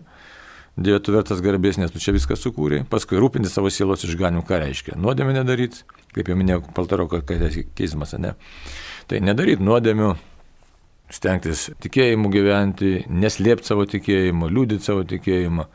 Dieve, 0.80 1.02
tu 1.04 1.12
vertas 1.12 1.42
garbės, 1.44 1.76
nes 1.82 1.92
tu 1.92 2.00
čia 2.00 2.14
viską 2.16 2.38
sukūrė. 2.40 2.86
Paskui 2.88 3.20
rūpinti 3.20 3.52
savo 3.52 3.68
sielos 3.74 4.06
išganimu, 4.08 4.46
ką 4.48 4.62
reiškia. 4.64 4.96
Nuodėmė 4.96 5.34
nedaryti, 5.36 5.84
kaip 6.16 6.32
jau 6.32 6.38
minėjau, 6.40 6.62
paltaroko 6.78 7.20
katekizmas, 7.28 8.16
ne. 8.24 8.32
Tai 9.12 9.20
nedaryti 9.26 9.66
nuodėmių, 9.66 10.14
stengtis 11.12 11.68
tikėjimu 11.84 12.32
gyventi, 12.32 12.94
neslėpti 13.12 13.74
savo 13.74 13.84
tikėjimo, 13.90 14.48
liūdyti 14.54 14.88
savo 14.88 15.04
tikėjimą 15.10 15.68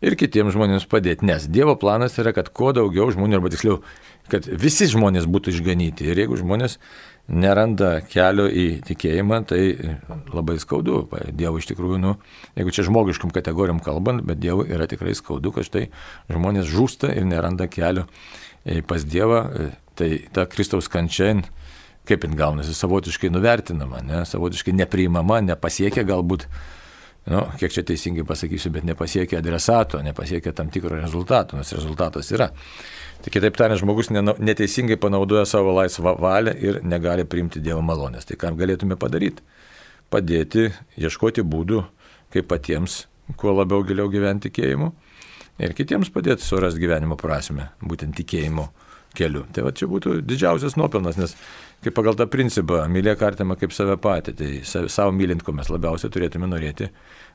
ir 0.00 0.16
kitiems 0.16 0.54
žmonėms 0.56 0.88
padėti. 0.90 1.26
Nes 1.28 1.46
Dievo 1.50 1.76
planas 1.80 2.16
yra, 2.20 2.32
kad 2.36 2.48
kuo 2.56 2.72
daugiau 2.76 3.10
žmonių, 3.12 3.38
arba 3.38 3.52
tiksliau, 3.52 3.80
kad 4.32 4.46
visi 4.48 4.88
žmonės 4.90 5.28
būtų 5.30 5.54
išganyti. 5.54 6.08
Ir 6.08 6.24
jeigu 6.24 6.38
žmonės 6.40 6.78
neranda 7.30 8.00
kelio 8.10 8.46
į 8.50 8.66
tikėjimą, 8.86 9.40
tai 9.50 9.62
labai 10.34 10.58
skaudu. 10.62 11.04
Dievo 11.36 11.60
iš 11.60 11.70
tikrųjų, 11.70 12.00
nu, 12.02 12.14
jeigu 12.58 12.74
čia 12.74 12.84
žmogiškam 12.88 13.32
kategorijom 13.34 13.80
kalbant, 13.84 14.24
bet 14.26 14.42
Dievui 14.42 14.68
yra 14.72 14.88
tikrai 14.90 15.14
skaudu, 15.18 15.52
kad 15.54 15.68
štai 15.68 15.86
žmonės 16.30 16.68
žūsta 16.70 17.12
ir 17.14 17.28
neranda 17.28 17.70
kelio 17.70 18.08
pas 18.88 19.06
Dievą, 19.06 19.44
tai 19.98 20.10
ta 20.34 20.46
Kristaus 20.50 20.90
kančia, 20.90 21.36
kaip 22.08 22.26
jin 22.26 22.34
gaunasi, 22.36 22.74
savotiškai 22.74 23.30
nuvertinama, 23.32 24.02
ne, 24.04 24.24
savotiškai 24.26 24.74
nepriimama, 24.82 25.40
nepasiekia 25.46 26.04
galbūt, 26.08 26.48
nu, 27.28 27.42
kiek 27.60 27.74
čia 27.74 27.84
teisingai 27.86 28.24
pasakysiu, 28.24 28.72
bet 28.72 28.86
nepasiekia 28.88 29.42
adresato, 29.42 30.00
nepasiekia 30.02 30.54
tam 30.56 30.70
tikro 30.72 30.96
rezultato, 30.96 31.58
nes 31.58 31.72
rezultatas 31.76 32.30
yra. 32.32 32.48
Tai 33.20 33.32
kitaip 33.34 33.58
tariant, 33.58 33.80
žmogus 33.82 34.08
neteisingai 34.10 34.96
panaudoja 35.00 35.44
savo 35.44 35.74
laisvą 35.76 36.16
valią 36.20 36.56
ir 36.56 36.80
negali 36.82 37.26
priimti 37.28 37.60
Dievo 37.60 37.82
malonės. 37.84 38.24
Tai 38.24 38.38
ką 38.40 38.54
galėtume 38.56 38.96
padaryti? 39.00 39.44
Padėti, 40.10 40.70
ieškoti 40.98 41.44
būdų, 41.46 41.84
kaip 42.32 42.48
patiems 42.50 43.04
kuo 43.36 43.52
labiau 43.54 43.84
giliau 43.86 44.10
gyventi 44.10 44.48
tikėjimu 44.48 44.90
ir 45.60 45.74
kitiems 45.76 46.10
padėti 46.14 46.44
surasti 46.44 46.80
gyvenimo 46.82 47.18
prasme, 47.20 47.68
būtent 47.84 48.16
tikėjimo 48.18 48.70
keliu. 49.16 49.44
Tai 49.54 49.60
va 49.66 49.70
čia 49.76 49.86
būtų 49.90 50.08
didžiausias 50.26 50.76
nuopelnas, 50.80 51.16
nes 51.20 51.30
kaip 51.84 51.92
pagal 51.96 52.14
tą 52.18 52.26
principą, 52.30 52.76
mylėk 52.92 53.20
artimą 53.26 53.54
kaip 53.60 53.72
save 53.76 53.96
patį, 54.00 54.30
tai 54.36 54.48
savo 54.92 55.10
mylint, 55.16 55.42
ko 55.46 55.50
mes 55.56 55.68
labiausiai 55.72 56.12
turėtume 56.12 56.46
norėti 56.50 56.86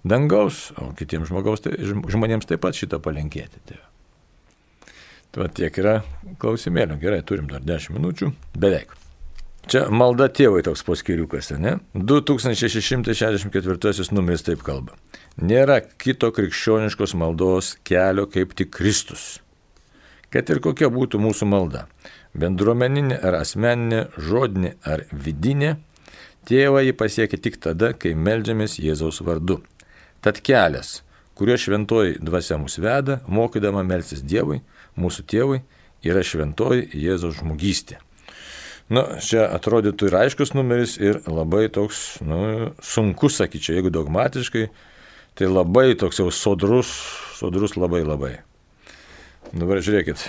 dangaus, 0.05 0.55
o 0.81 0.83
kitiems 0.97 1.29
žmogaus, 1.31 1.59
tai, 1.65 1.71
žmonėms 1.81 2.47
taip 2.49 2.59
pat 2.65 2.73
šitą 2.77 2.97
palinkėti. 3.03 3.57
Tai. 3.71 3.79
Tai 5.35 5.43
tiek 5.51 5.73
yra 5.81 5.95
klausimėlių. 6.39 6.95
Gerai, 7.01 7.21
turim 7.27 7.47
dar 7.51 7.61
10 7.65 7.91
minučių. 7.97 8.27
Beveik. 8.55 8.89
Čia 9.67 9.89
malda 9.89 10.29
tėvai 10.29 10.61
toks 10.63 10.83
poskiriukas, 10.85 11.51
ne? 11.57 11.79
2664 11.97 14.13
numeris 14.13 14.43
taip 14.45 14.61
kalba. 14.63 14.93
Nėra 15.41 15.81
kito 15.81 16.31
krikščioniškos 16.31 17.13
maldos 17.17 17.77
kelio 17.83 18.25
kaip 18.31 18.53
tik 18.55 18.71
Kristus. 18.77 19.41
Kad 20.35 20.49
ir 20.51 20.59
kokia 20.59 20.89
būtų 20.91 21.15
mūsų 21.23 21.45
malda- 21.47 21.85
bendruomeninė 22.41 23.21
ar 23.23 23.37
asmeninė, 23.37 24.01
žodinė 24.19 24.73
ar 24.83 25.05
vidinė, 25.07 25.77
tėvą 26.43 26.81
jį 26.83 26.93
pasiekia 26.99 27.37
tik 27.39 27.55
tada, 27.63 27.93
kai 27.93 28.11
melžiamės 28.13 28.75
Jėzaus 28.75 29.21
vardu. 29.23 29.61
Tad 30.19 30.41
kelias, 30.43 31.03
kuriuo 31.39 31.55
šventoji 31.55 32.19
dvasia 32.19 32.57
mus 32.59 32.75
veda, 32.75 33.21
mokydama 33.27 33.85
melsis 33.87 34.19
Dievui, 34.19 34.59
mūsų 34.99 35.23
tėvui, 35.23 35.61
yra 36.03 36.19
šventoji 36.19 36.89
Jėzaus 36.91 37.39
žmogystė. 37.39 37.95
Na, 38.89 39.05
čia 39.23 39.47
atrodytų 39.55 40.09
ir 40.09 40.17
aiškus 40.19 40.51
numeris, 40.53 40.97
ir 40.99 41.21
labai 41.31 41.69
toks, 41.69 42.19
nu, 42.19 42.73
sunkus, 42.83 43.39
sakyčiau, 43.39 43.77
jeigu 43.79 43.89
dogmatiškai, 43.89 44.67
tai 45.39 45.47
labai 45.47 45.95
toks 45.95 46.19
jau 46.19 46.27
sodrus, 46.27 46.91
sodrus 47.39 47.77
labai 47.79 48.03
labai. 48.03 48.33
Dabar 49.53 49.81
žiūrėkit, 49.86 50.23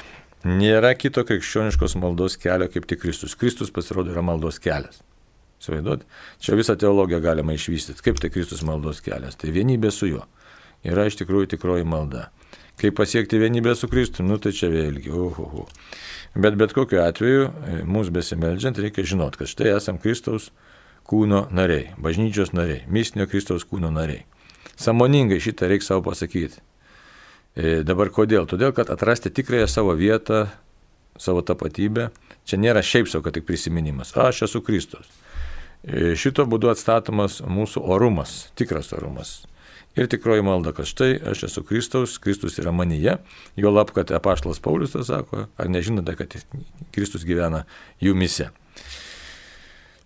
nėra 0.45 0.93
kito 0.99 1.25
krikščioniškos 1.27 1.97
maldos 2.01 2.37
kelio 2.41 2.69
kaip 2.73 2.89
tik 2.91 3.01
Kristus. 3.03 3.37
Kristus 3.39 3.73
pasirodo 3.75 4.13
yra 4.13 4.25
maldos 4.27 4.61
kelias. 4.63 5.01
Svaiduot, 5.63 6.03
čia 6.43 6.57
visą 6.59 6.77
teologiją 6.77 7.23
galima 7.25 7.55
išvystyti. 7.57 8.05
Kaip 8.05 8.21
tai 8.21 8.29
Kristus 8.35 8.61
maldos 8.67 9.01
kelias? 9.05 9.39
Tai 9.41 9.55
vienybė 9.55 9.91
su 9.95 10.11
juo 10.11 10.27
yra 10.87 11.07
iš 11.09 11.19
tikrųjų 11.21 11.55
tikroji 11.55 11.87
malda. 11.89 12.29
Kaip 12.77 12.99
pasiekti 12.99 13.41
vienybę 13.41 13.73
su 13.75 13.89
Kristumi, 13.89 14.29
nu 14.29 14.37
tai 14.43 14.53
čia 14.53 14.69
vėlgi. 14.69 15.09
Uhuhu. 15.09 15.65
Bet 16.37 16.59
bet 16.61 16.75
kokiu 16.77 17.01
atveju, 17.01 17.47
e, 17.49 17.79
mūsų 17.89 18.13
besimeldžiant, 18.19 18.81
reikia 18.85 19.07
žinoti, 19.09 19.41
kad 19.41 19.49
štai 19.49 19.73
esam 19.73 19.97
Kristaus 19.99 20.51
kūno 21.09 21.47
nariai, 21.57 21.95
bažnyčios 21.97 22.53
nariai, 22.53 22.85
mistinio 22.93 23.25
Kristaus 23.31 23.65
kūno 23.65 23.89
nariai. 23.95 24.27
Samoningai 24.77 25.41
šitą 25.41 25.71
reikia 25.73 25.89
savo 25.89 26.05
pasakyti. 26.11 26.61
E, 27.57 27.81
dabar 27.89 28.11
kodėl? 28.13 28.45
Todėl, 28.49 28.75
kad 28.77 28.91
atrasti 28.93 29.33
tikrąją 29.33 29.67
savo 29.71 29.95
vietą, 29.97 30.45
savo 31.17 31.41
tapatybę, 31.41 32.11
čia 32.45 32.61
nėra 32.61 32.83
šiaip 32.85 33.09
savo, 33.09 33.25
kad 33.25 33.39
tik 33.39 33.47
prisiminimas. 33.49 34.13
Aš 34.21 34.45
esu 34.51 34.61
Kristus. 34.65 35.09
E, 35.81 36.13
šito 36.21 36.45
būdu 36.45 36.69
atstatomas 36.69 37.41
mūsų 37.41 37.81
orumas, 37.97 38.51
tikras 38.61 38.93
orumas. 38.93 39.39
Ir 39.97 40.11
tikroji 40.13 40.45
malda, 40.45 40.75
kad 40.77 40.85
štai 40.85 41.15
aš 41.33 41.47
esu 41.49 41.63
Kristaus, 41.65 42.19
Kristus 42.21 42.59
yra 42.61 42.75
manyje, 42.77 43.17
jo 43.57 43.73
lab, 43.73 43.95
kad 43.97 44.13
apaštalas 44.13 44.61
Paulius 44.61 44.93
tą 44.93 45.07
sako, 45.09 45.47
ar 45.57 45.73
nežinote, 45.73 46.13
kad 46.19 46.37
Kristus 46.93 47.25
gyvena 47.25 47.65
jumise. 48.05 48.51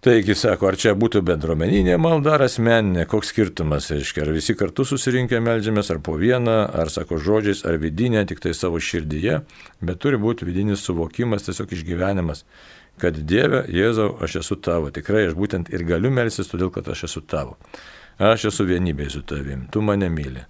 Taigi, 0.00 0.32
sako, 0.32 0.70
ar 0.70 0.78
čia 0.80 0.94
būtų 0.96 1.20
bendruomeninė 1.28 1.98
malda 2.00 2.38
ar 2.38 2.46
asmeninė, 2.46 3.02
koks 3.04 3.34
skirtumas, 3.34 3.90
reiškia, 3.92 4.22
ar 4.24 4.30
visi 4.32 4.54
kartu 4.56 4.86
susirinkę 4.88 5.42
melžiamės, 5.44 5.90
ar 5.92 5.98
po 6.00 6.14
vieną, 6.16 6.54
ar, 6.72 6.88
sako, 6.88 7.18
žodžiais, 7.20 7.60
ar 7.68 7.76
vidinė, 7.82 8.22
tik 8.30 8.40
tai 8.40 8.54
savo 8.56 8.80
širdyje, 8.80 9.42
bet 9.84 10.00
turi 10.00 10.16
būti 10.22 10.48
vidinis 10.48 10.86
suvokimas, 10.88 11.44
tiesiog 11.44 11.76
išgyvenimas, 11.76 12.46
kad 13.04 13.20
Dieve, 13.28 13.66
Jėzau, 13.68 14.14
aš 14.24 14.38
esu 14.40 14.56
tavo, 14.64 14.88
tikrai 14.88 15.26
aš 15.28 15.36
būtent 15.36 15.68
ir 15.68 15.84
galiu 15.92 16.08
melsis, 16.16 16.48
todėl 16.48 16.72
kad 16.72 16.88
aš 16.88 17.04
esu 17.10 17.20
tavo. 17.20 17.58
Aš 18.16 18.48
esu 18.54 18.64
vienybėje 18.72 19.18
su 19.18 19.24
tavim, 19.28 19.68
tu 19.68 19.84
mane 19.84 20.08
myli. 20.08 20.46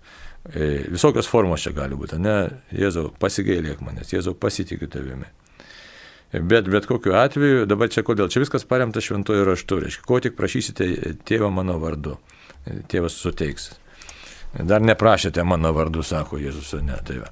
E, 0.47 0.71
visokios 0.95 1.27
formos 1.27 1.67
čia 1.67 1.75
gali 1.75 1.99
būti, 1.99 2.23
ne, 2.23 2.39
Jėzau, 2.71 3.09
pasigailėk 3.19 3.83
manęs, 3.83 4.15
Jėzau, 4.15 4.39
pasitikiu 4.39 4.87
tavimi. 4.95 5.27
Bet 6.33 6.69
bet 6.71 6.87
kokiu 6.87 7.17
atveju, 7.19 7.67
dabar 7.67 7.91
čia 7.91 8.05
kodėl, 8.07 8.29
čia 8.31 8.45
viskas 8.45 8.63
paremta 8.69 9.03
šventojo 9.03 9.49
raštu, 9.49 9.81
reiškia, 9.83 10.07
ko 10.07 10.21
tik 10.23 10.37
prašysite 10.39 10.87
tėvą 11.27 11.51
mano 11.51 11.75
vardu, 11.83 12.21
tėvas 12.93 13.19
suteiks. 13.19 13.73
Dar 14.55 14.83
neprašėte 14.83 15.43
mano 15.47 15.73
vardu, 15.75 16.05
sako 16.07 16.39
Jėzus, 16.39 16.73
ne, 16.87 16.99
tai 17.07 17.19
va. 17.23 17.31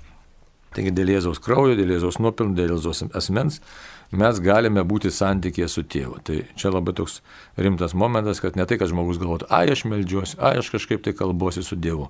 Taigi 0.74 0.92
dėl 0.94 1.14
Jėzaus 1.14 1.40
kraujo, 1.42 1.76
dėl 1.78 1.94
Jėzaus 1.94 2.18
nuopelnų, 2.20 2.54
dėl 2.58 2.74
Jėzaus 2.74 3.06
asmens 3.16 3.62
mes 4.10 4.40
galime 4.40 4.84
būti 4.88 5.10
santykėje 5.12 5.68
su 5.72 5.84
tėvu. 5.84 6.20
Tai 6.24 6.36
čia 6.58 6.72
labai 6.72 6.94
toks 6.96 7.20
rimtas 7.60 7.94
momentas, 7.98 8.40
kad 8.40 8.56
ne 8.56 8.66
tai, 8.68 8.78
kad 8.80 8.90
žmogus 8.90 9.20
galvotų, 9.20 9.48
ai 9.52 9.66
aš 9.72 9.84
melžiuosi, 9.88 10.38
ai 10.40 10.56
aš 10.60 10.70
kažkaip 10.74 11.02
tai 11.04 11.14
kalbuosi 11.16 11.64
su 11.64 11.76
Dievu. 11.76 12.08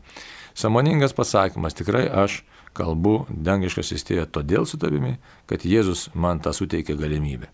Samoningas 0.58 1.14
pasakymas, 1.14 1.76
tikrai 1.78 2.06
aš 2.24 2.42
kalbu 2.76 3.26
dangiškas 3.30 3.92
įstėję 3.96 4.26
todėl 4.32 4.66
su 4.68 4.78
tavimi, 4.80 5.16
kad 5.48 5.64
Jėzus 5.66 6.08
man 6.14 6.42
tą 6.44 6.52
suteikė 6.56 6.96
galimybę. 6.98 7.50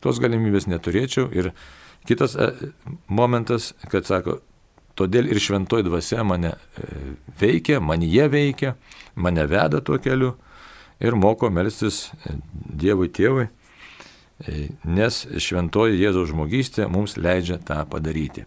Tos 0.00 0.20
galimybės 0.22 0.68
neturėčiau 0.70 1.28
ir 1.36 1.52
kitas 2.08 2.36
e, 2.36 2.50
momentas, 3.08 3.72
kad 3.92 4.08
sako, 4.08 4.38
todėl 4.96 5.28
ir 5.28 5.40
šventoji 5.40 5.86
dvasia 5.86 6.24
mane 6.24 6.54
e, 6.54 6.90
veikia, 7.40 7.80
manyje 7.84 8.28
veikia, 8.32 8.74
mane 9.14 9.46
veda 9.48 9.82
tuo 9.84 10.00
keliu 10.00 10.34
ir 11.00 11.16
moko 11.16 11.50
melstis 11.52 12.08
e, 12.24 12.38
Dievui 12.80 13.10
tėvui, 13.12 13.50
nes 14.88 15.16
šventoji 15.36 15.98
Jėzaus 16.00 16.30
žmogystė 16.30 16.86
mums 16.88 17.18
leidžia 17.20 17.58
tą 17.60 17.82
padaryti. 17.90 18.46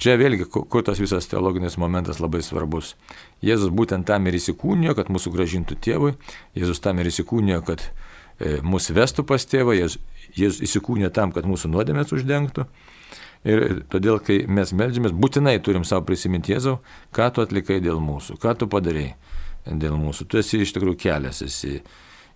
Čia 0.00 0.14
vėlgi, 0.16 0.46
kur 0.48 0.84
tas 0.84 1.00
visas 1.00 1.26
teologinis 1.28 1.76
momentas 1.80 2.22
labai 2.22 2.40
svarbus. 2.44 2.94
Jėzus 3.44 3.68
būtent 3.68 4.06
tam 4.08 4.30
ir 4.30 4.38
įsikūnijo, 4.38 4.94
kad 4.96 5.10
mūsų 5.12 5.32
gražintų 5.34 5.76
tėvui, 5.84 6.14
Jėzus 6.56 6.80
tam 6.80 7.02
ir 7.02 7.10
įsikūnijo, 7.10 7.60
kad 7.66 7.84
e, 7.84 8.62
mūsų 8.64 8.96
vestų 8.96 9.26
pas 9.28 9.44
tėvą, 9.44 9.76
Jėzus, 9.76 10.00
įsikūnijo 10.64 11.12
tam, 11.12 11.34
kad 11.36 11.44
mūsų 11.44 11.68
nuodėmės 11.74 12.14
uždengtų. 12.16 12.64
Ir 13.44 13.84
todėl, 13.92 14.18
kai 14.24 14.42
mes 14.48 14.72
melžiamės, 14.76 15.12
būtinai 15.16 15.58
turim 15.64 15.84
savo 15.88 16.04
prisiminti 16.08 16.52
Jėzau, 16.52 16.78
ką 17.16 17.28
tu 17.36 17.44
atlikai 17.44 17.80
dėl 17.84 18.00
mūsų, 18.04 18.40
ką 18.40 18.56
tu 18.60 18.68
padarėjai 18.72 19.14
dėl 19.68 19.96
mūsų. 20.00 20.26
Tu 20.28 20.40
esi 20.40 20.60
iš 20.64 20.74
tikrųjų 20.76 20.96
kelias, 21.00 21.44
esi. 21.44 21.80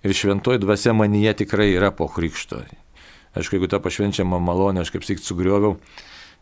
Ir 0.05 0.17
šventoji 0.17 0.61
dvasia 0.61 0.93
manyje 0.97 1.33
tikrai 1.45 1.71
yra 1.73 1.93
po 1.97 2.09
krikšto. 2.13 2.61
Aišku, 3.35 3.57
jeigu 3.57 3.69
tą 3.73 3.81
pašvenčiamą 3.85 4.41
malonę 4.41 4.85
aš 4.85 4.93
kaip 4.95 5.05
sik 5.09 5.23
sugrioviau, 5.25 5.79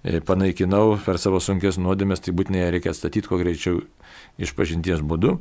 panaikinau 0.03 0.97
per 1.05 1.19
savo 1.23 1.41
sunkės 1.43 1.79
nuodėmės, 1.79 2.25
tai 2.25 2.35
būtinai 2.35 2.69
reikia 2.75 2.91
atstatyti 2.91 3.31
kuo 3.31 3.39
greičiau 3.39 3.83
iš 4.43 4.55
pažinties 4.59 5.03
būdu, 5.07 5.37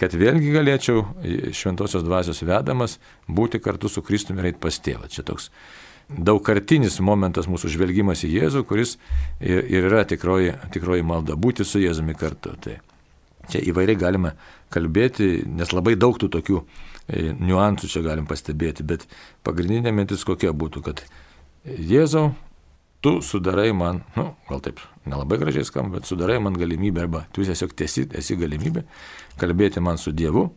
kad 0.00 0.14
vėlgi 0.14 0.52
galėčiau 0.54 1.04
šventosios 1.54 2.04
dvasios 2.04 2.42
vedamas 2.44 2.98
būti 3.28 3.60
kartu 3.62 3.88
su 3.88 4.02
Kristumi 4.04 4.42
ir 4.42 4.50
eiti 4.50 4.62
pas 4.62 4.80
tėvą. 4.82 5.08
Čia 5.12 5.24
toks 5.26 5.50
daugkartinis 6.10 6.98
momentas 7.02 7.48
mūsų 7.50 7.70
žvelgimas 7.74 8.24
į 8.26 8.32
Jėzų, 8.36 8.64
kuris 8.68 8.96
ir, 9.40 9.62
ir 9.64 9.88
yra 9.88 10.04
tikroji, 10.06 10.54
tikroji 10.74 11.06
malda 11.06 11.38
būti 11.38 11.66
su 11.66 11.82
Jėzumi 11.82 12.14
kartu. 12.18 12.54
Tai 12.62 12.78
čia 13.50 13.62
įvairiai 13.70 13.98
galime 13.98 14.34
kalbėti, 14.74 15.46
nes 15.46 15.72
labai 15.74 15.96
daug 15.98 16.18
tų 16.18 16.30
tokių 16.34 16.60
e, 16.62 17.30
niuansų 17.34 17.90
čia 17.90 18.02
galim 18.06 18.26
pastebėti, 18.26 18.86
bet 18.86 19.06
pagrindinė 19.46 19.94
mintis 19.94 20.26
kokia 20.26 20.54
būtų, 20.54 20.82
kad 20.86 21.02
Jėzau, 21.66 22.30
tu 23.00 23.20
sudarai 23.22 23.72
man, 23.76 24.02
nu, 24.16 24.30
gal 24.48 24.62
taip 24.64 24.80
nelabai 25.06 25.38
gražiai 25.38 25.66
skamba, 25.66 25.98
bet 25.98 26.08
sudarai 26.08 26.38
man 26.42 26.56
galimybę 26.58 27.04
arba 27.04 27.24
tu 27.32 27.44
tiesiog 27.46 27.74
tiesi, 27.76 28.06
esi 28.18 28.36
galimybė 28.38 28.84
kalbėti 29.40 29.82
man 29.84 30.00
su 30.00 30.12
Dievu 30.16 30.48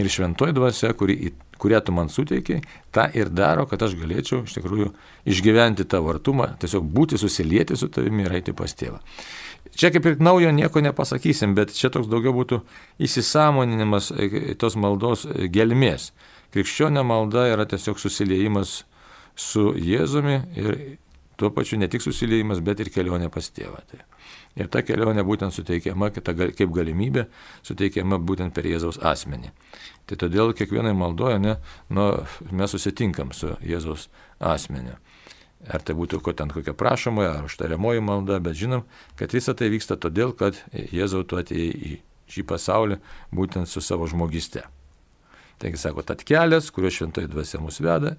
ir 0.00 0.08
šventoji 0.08 0.54
dvasia, 0.56 0.92
kuri, 0.96 1.32
kurią 1.60 1.80
tu 1.84 1.92
man 1.92 2.08
suteikiai, 2.08 2.62
tą 2.94 3.06
ir 3.16 3.30
daro, 3.30 3.66
kad 3.70 3.82
aš 3.84 3.94
galėčiau 4.00 4.42
iš 4.46 4.56
tikrųjų 4.56 4.90
išgyventi 5.28 5.86
tavo 5.88 6.12
artumą, 6.14 6.52
tiesiog 6.62 6.86
būti 6.96 7.20
susilieti 7.20 7.76
su 7.76 7.90
tavimi 7.92 8.24
ir 8.26 8.38
eiti 8.40 8.54
pas 8.56 8.72
tėvą. 8.72 8.98
Čia 9.78 9.92
kaip 9.94 10.06
ir 10.08 10.18
naujo 10.20 10.50
nieko 10.52 10.82
nepasakysim, 10.84 11.54
bet 11.56 11.72
čia 11.76 11.92
toks 11.92 12.10
daugiau 12.10 12.34
būtų 12.36 12.60
įsisamoninimas 13.04 14.10
e, 14.12 14.56
tos 14.58 14.76
maldos 14.76 15.24
gelmės. 15.54 16.10
Krikščionė 16.52 17.04
malda 17.06 17.46
yra 17.52 17.64
tiesiog 17.68 18.00
susiliejimas 18.00 18.82
su 19.38 19.70
Jėzumi 19.80 20.42
ir 20.58 20.74
tuo 21.42 21.50
pačiu 21.50 21.78
ne 21.80 21.88
tik 21.90 22.04
susiliejimas, 22.04 22.62
bet 22.62 22.80
ir 22.84 22.90
kelionė 22.94 23.26
pas 23.34 23.48
tėvą. 23.50 23.82
Tai. 23.90 24.04
Ir 24.62 24.68
ta 24.70 24.84
kelionė 24.86 25.24
būtent 25.26 25.54
suteikiama 25.54 26.12
kaip 26.14 26.74
galimybė, 26.76 27.26
suteikiama 27.66 28.20
būtent 28.22 28.54
per 28.54 28.68
Jėzaus 28.70 29.00
asmenį. 29.02 29.50
Tai 30.06 30.18
todėl 30.22 30.54
kiekvienai 30.54 30.92
maldoje 30.94 31.40
ne, 31.42 31.56
nu, 31.90 32.06
mes 32.52 32.74
susitinkam 32.76 33.32
su 33.34 33.56
Jėzaus 33.66 34.06
asmeniu. 34.38 34.94
Ar 35.70 35.82
tai 35.82 35.94
būtų 35.98 36.18
ko 36.22 36.34
ten 36.34 36.50
kokia 36.50 36.74
prašomoja, 36.74 37.36
ar 37.38 37.46
užtariamoji 37.46 38.02
malda, 38.02 38.40
bet 38.42 38.58
žinom, 38.58 38.82
kad 39.18 39.34
visa 39.34 39.54
tai 39.54 39.70
vyksta 39.70 39.96
todėl, 39.98 40.34
kad 40.34 40.58
Jėzau 40.74 41.22
tu 41.26 41.38
atėjai 41.38 41.74
į 41.90 41.98
šį 42.32 42.46
pasaulį 42.50 42.98
būtent 43.34 43.70
su 43.70 43.82
savo 43.84 44.08
žmogyste. 44.10 44.64
Taigi 45.62 45.78
sako, 45.78 46.02
tad 46.06 46.24
kelias, 46.26 46.70
kuriuo 46.74 46.90
šventoji 46.90 47.30
dvasia 47.30 47.60
mus 47.62 47.78
veda, 47.82 48.16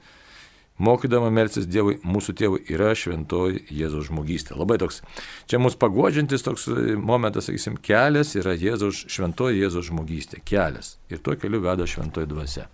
mokydama 0.82 1.30
melsis 1.34 1.68
Dievui, 1.70 2.00
mūsų 2.06 2.36
tėvui 2.40 2.62
yra 2.72 2.94
šventoji 2.98 3.64
Jėzaus 3.74 4.10
žmogystė. 4.10 4.58
Labai 4.58 4.80
toks, 4.82 5.02
čia 5.50 5.60
mūsų 5.62 5.80
pagodžiantis 5.82 6.46
toks 6.46 6.68
e, 6.72 6.96
momentas, 6.98 7.50
sakysim, 7.50 7.78
kelias 7.84 8.34
yra 8.40 8.56
Jėzaus, 8.58 9.06
šventoji 9.12 9.62
Jėzaus 9.64 9.90
žmogystė, 9.92 10.42
kelias. 10.46 10.98
Ir 11.14 11.22
tuo 11.24 11.38
keliu 11.40 11.62
veda 11.64 11.88
šventoji 11.90 12.30
dvasia. 12.32 12.68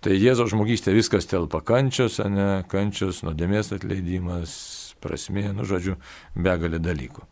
Tai 0.00 0.14
Jėzaus 0.16 0.54
žmogystė 0.54 0.94
viskas 0.96 1.28
telpa 1.28 1.60
kančios, 1.66 2.20
ne, 2.24 2.62
kančios, 2.70 3.20
nuodėmės 3.26 3.74
atleidimas, 3.76 4.54
prasmė, 5.02 5.50
nu 5.56 5.66
žodžiu, 5.68 5.98
begalė 6.36 6.80
dalykų. 6.80 7.26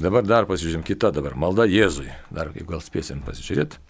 Dabar 0.00 0.22
dar 0.22 0.46
pasižiūrėm 0.46 0.84
kitą 0.86 1.10
dabar, 1.14 1.34
malda 1.34 1.64
Jėzui. 1.66 2.12
Dar, 2.30 2.52
jeigu 2.54 2.76
gal 2.76 2.82
spėsim 2.82 3.24
pasižiūrėti. 3.26 3.80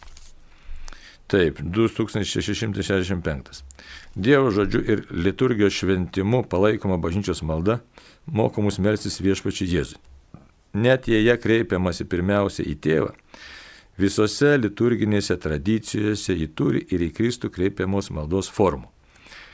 Taip, 1.30 1.60
2665. 1.62 3.62
Dievo 4.14 4.50
žodžiu 4.50 4.80
ir 4.82 5.04
liturgijos 5.14 5.76
šventimu 5.78 6.42
palaikoma 6.50 6.96
bažnyčios 6.98 7.44
malda 7.46 7.78
moko 8.26 8.64
mus 8.66 8.80
melsis 8.82 9.20
viešpačiu 9.22 9.68
Jėzui. 9.70 10.00
Net 10.74 11.06
jei 11.10 11.22
ją 11.22 11.36
kreipiamasi 11.38 12.06
pirmiausia 12.10 12.66
į 12.66 12.74
tėvą, 12.82 13.12
visose 13.98 14.56
liturginėse 14.58 15.38
tradicijose 15.38 16.34
ji 16.34 16.50
turi 16.50 16.82
ir 16.90 17.06
į 17.06 17.12
Kristų 17.14 17.50
kreipiamos 17.54 18.10
maldos 18.10 18.50
formų. 18.50 18.90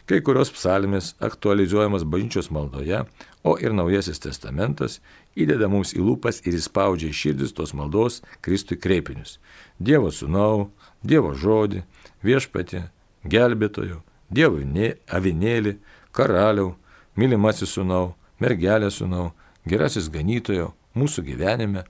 Kai 0.06 0.20
kurios 0.22 0.52
psalmės 0.54 1.14
aktualizuojamas 1.18 2.04
bažnyčios 2.06 2.52
maldoje, 2.54 3.00
o 3.42 3.56
ir 3.58 3.72
Naujasis 3.74 4.20
testamentas 4.22 5.00
įdeda 5.34 5.66
mums 5.70 5.96
į 5.98 6.04
lūpas 6.06 6.44
ir 6.46 6.54
įspaudžia 6.54 7.10
širdis 7.10 7.54
tos 7.54 7.74
maldos 7.74 8.20
Kristui 8.40 8.78
kreipinius. 8.78 9.40
Dievo 9.82 10.12
sūnau, 10.14 10.68
Dievo 11.02 11.34
žodį, 11.34 11.82
viešpatį, 12.22 12.84
gelbėtojų, 13.26 13.98
Dievui 14.30 14.94
avinėlį, 15.10 15.76
karaliau, 16.14 16.76
mylimasis 17.14 17.74
sūnau, 17.74 18.14
mergelė 18.38 18.90
sūnau, 18.90 19.32
gerasis 19.66 20.08
ganytojo, 20.10 20.72
mūsų 20.94 21.22
gyvenime, 21.26 21.84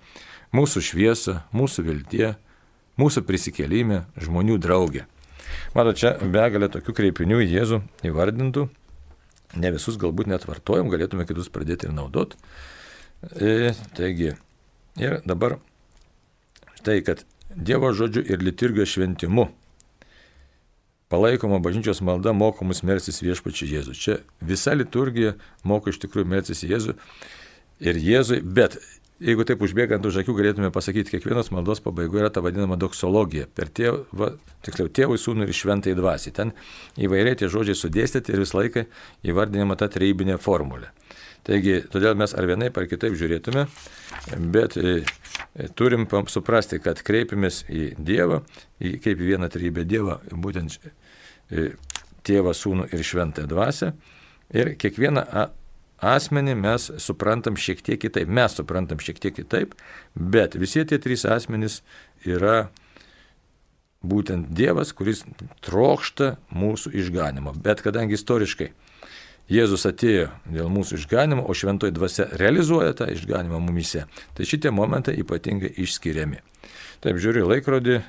mūsų 0.57 0.83
šviesa, 0.89 1.43
mūsų 1.53 1.85
viltie, 1.87 2.35
mūsų 2.97 3.23
prisikėlime, 3.29 4.05
žmonių 4.17 4.59
draugė. 4.61 5.07
Mato, 5.77 5.93
čia 5.93 6.15
begalė 6.17 6.71
tokių 6.73 6.95
kreipinių 6.97 7.43
Jėzų 7.43 7.83
įvardintų, 8.09 8.63
ne 9.61 9.71
visus 9.75 9.99
galbūt 10.01 10.31
net 10.31 10.47
vartojam, 10.49 10.89
galėtume 10.89 11.27
kitus 11.29 11.51
pradėti 11.53 11.91
ir 11.91 11.93
naudot. 11.93 12.33
E, 13.37 13.75
taigi, 13.99 14.31
ir 14.97 15.19
dabar 15.29 15.59
štai, 16.79 17.03
kad 17.05 17.27
Dievo 17.57 17.91
žodžiu 17.93 18.25
ir 18.25 18.41
liturgijos 18.45 18.95
šventimu 18.95 19.51
palaikoma 21.13 21.61
bažnyčios 21.61 22.01
malda 22.05 22.33
mokomus 22.33 22.81
melsis 22.81 23.21
viešpačiu 23.21 23.69
Jėzų. 23.69 23.95
Čia 24.01 24.17
visa 24.41 24.73
liturgija 24.77 25.35
moko 25.65 25.93
iš 25.93 26.01
tikrųjų 26.03 26.33
melsis 26.33 26.65
Jėzų 26.65 26.97
ir 27.85 28.01
Jėzui, 28.01 28.41
bet 28.41 28.81
jeigu 29.23 29.47
taip 29.49 29.63
užbėgant 29.65 30.05
už 30.07 30.21
akių 30.23 30.35
galėtume 30.37 30.71
pasakyti, 30.75 31.15
kiekvienos 31.15 31.51
maldos 31.55 31.81
pabaigoje 31.85 32.25
yra 32.25 32.31
ta 32.33 32.43
vadinama 32.45 32.77
doksologija. 32.81 33.47
Per 33.57 33.71
tėvą, 33.73 34.33
tiksliau, 34.67 34.91
tėvui, 34.93 35.19
sūnui 35.21 35.49
ir 35.49 35.57
šventai 35.57 35.97
dvasiai. 35.97 36.35
Ten 36.37 36.53
įvairiai 37.01 37.39
tie 37.41 37.49
žodžiai 37.53 37.79
sudėstyti 37.79 38.35
ir 38.35 38.45
visą 38.45 38.61
laiką 38.61 38.87
įvardinama 39.27 39.79
ta 39.81 39.89
treibinė 39.93 40.39
formulė. 40.43 40.93
Taigi, 41.47 41.79
todėl 41.93 42.17
mes 42.19 42.33
ar 42.35 42.47
vienaip 42.49 42.77
ar 42.77 42.89
kitaip 42.91 43.15
žiūrėtume, 43.17 43.67
bet 44.51 44.75
e, 44.81 44.97
e, 45.55 45.69
turim 45.79 46.09
suprasti, 46.27 46.81
kad 46.83 46.99
kreipiamės 47.07 47.63
į 47.71 47.93
Dievą, 48.03 48.41
į 48.83 48.97
kaip 49.05 49.23
vieną 49.23 49.49
trybę 49.55 49.85
Dievą, 49.87 50.19
būtent 50.33 50.75
e, 50.83 51.71
tėvą, 52.27 52.51
sūnų 52.51 52.89
ir 52.91 53.07
šventąją 53.07 53.53
dvasę. 53.53 53.93
Ir 54.59 54.75
kiekvieną 54.79 55.23
asmenį 56.05 56.57
mes 56.61 56.89
suprantam 57.03 57.57
šiek 57.61 57.83
tiek 57.85 58.01
kitaip. 58.03 58.29
Mes 58.29 58.57
suprantam 58.57 59.01
šiek 59.03 59.21
tiek 59.23 59.37
kitaip, 59.37 59.77
bet 60.15 60.59
visi 60.59 60.85
tie 60.85 60.99
trys 61.03 61.27
asmenys 61.29 61.83
yra 62.25 62.69
būtent 64.07 64.53
Dievas, 64.55 64.93
kuris 64.95 65.25
trokšta 65.65 66.37
mūsų 66.55 66.93
išganimo. 67.01 67.55
Bet 67.63 67.83
kadangi 67.85 68.19
istoriškai 68.19 68.73
Jėzus 69.47 69.87
atėjo 69.87 70.27
dėl 70.51 70.71
mūsų 70.75 70.99
išganimo, 70.99 71.45
o 71.47 71.55
šventoji 71.55 71.95
dvasia 71.95 72.25
realizuoja 72.35 72.97
tą 72.99 73.07
išganimą 73.15 73.61
mumise, 73.63 74.03
tai 74.35 74.47
šitie 74.49 74.73
momentai 74.75 75.15
ypatingai 75.23 75.71
išskiriami. 75.85 76.41
Taip 77.05 77.21
žiūriu 77.23 77.45
laikrodį, 77.47 78.01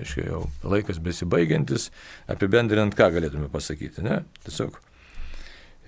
aiškiai 0.00 0.30
jau 0.30 0.46
laikas 0.64 1.02
besibaigiantis, 1.04 1.90
apibendrinant, 2.32 2.96
ką 2.96 3.10
galėtume 3.12 3.50
pasakyti, 3.52 4.06
ne? 4.06 4.22
Tiesiog, 4.46 4.78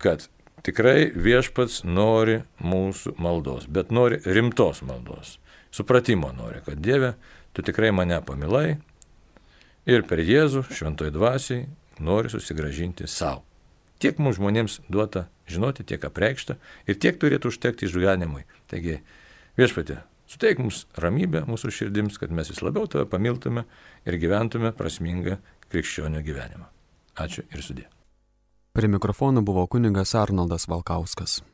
kad 0.02 0.26
Tikrai 0.62 1.10
viešpats 1.18 1.80
nori 1.82 2.38
mūsų 2.62 3.16
maldos, 3.18 3.66
bet 3.66 3.90
nori 3.90 4.20
rimtos 4.22 4.84
maldos. 4.86 5.38
Supratimo 5.74 6.30
nori, 6.36 6.60
kad 6.62 6.78
Dieve, 6.78 7.16
tu 7.52 7.64
tikrai 7.66 7.90
mane 7.90 8.20
pamilai 8.22 8.76
ir 9.90 10.04
per 10.06 10.22
Jėzų 10.22 10.68
šventoji 10.70 11.14
dvasiai 11.14 11.64
nori 11.98 12.30
susigražinti 12.30 13.08
savo. 13.10 13.42
Tiek 14.02 14.18
mums 14.22 14.38
žmonėms 14.38 14.80
duota 14.90 15.28
žinoti, 15.50 15.86
tiek 15.86 16.04
apreikšta 16.06 16.56
ir 16.86 16.98
tiek 16.98 17.18
turėtų 17.18 17.52
užtekti 17.52 17.86
išgyvenimui. 17.86 18.44
Taigi, 18.70 19.00
viešpatė, 19.58 20.00
suteik 20.30 20.62
mums 20.62 20.84
ramybę 20.98 21.44
mūsų 21.48 21.72
širdims, 21.74 22.18
kad 22.22 22.34
mes 22.34 22.50
vis 22.50 22.62
labiau 22.62 22.90
tave 22.90 23.06
pamiltume 23.10 23.66
ir 24.06 24.20
gyventume 24.22 24.74
prasmingą 24.78 25.40
krikščionio 25.72 26.22
gyvenimą. 26.26 26.70
Ačiū 27.22 27.46
ir 27.50 27.66
sudė. 27.66 27.90
Prie 28.74 28.88
mikrofono 28.88 29.42
buvo 29.42 29.66
kuningas 29.66 30.14
Arnoldas 30.14 30.68
Valkauskas. 30.68 31.51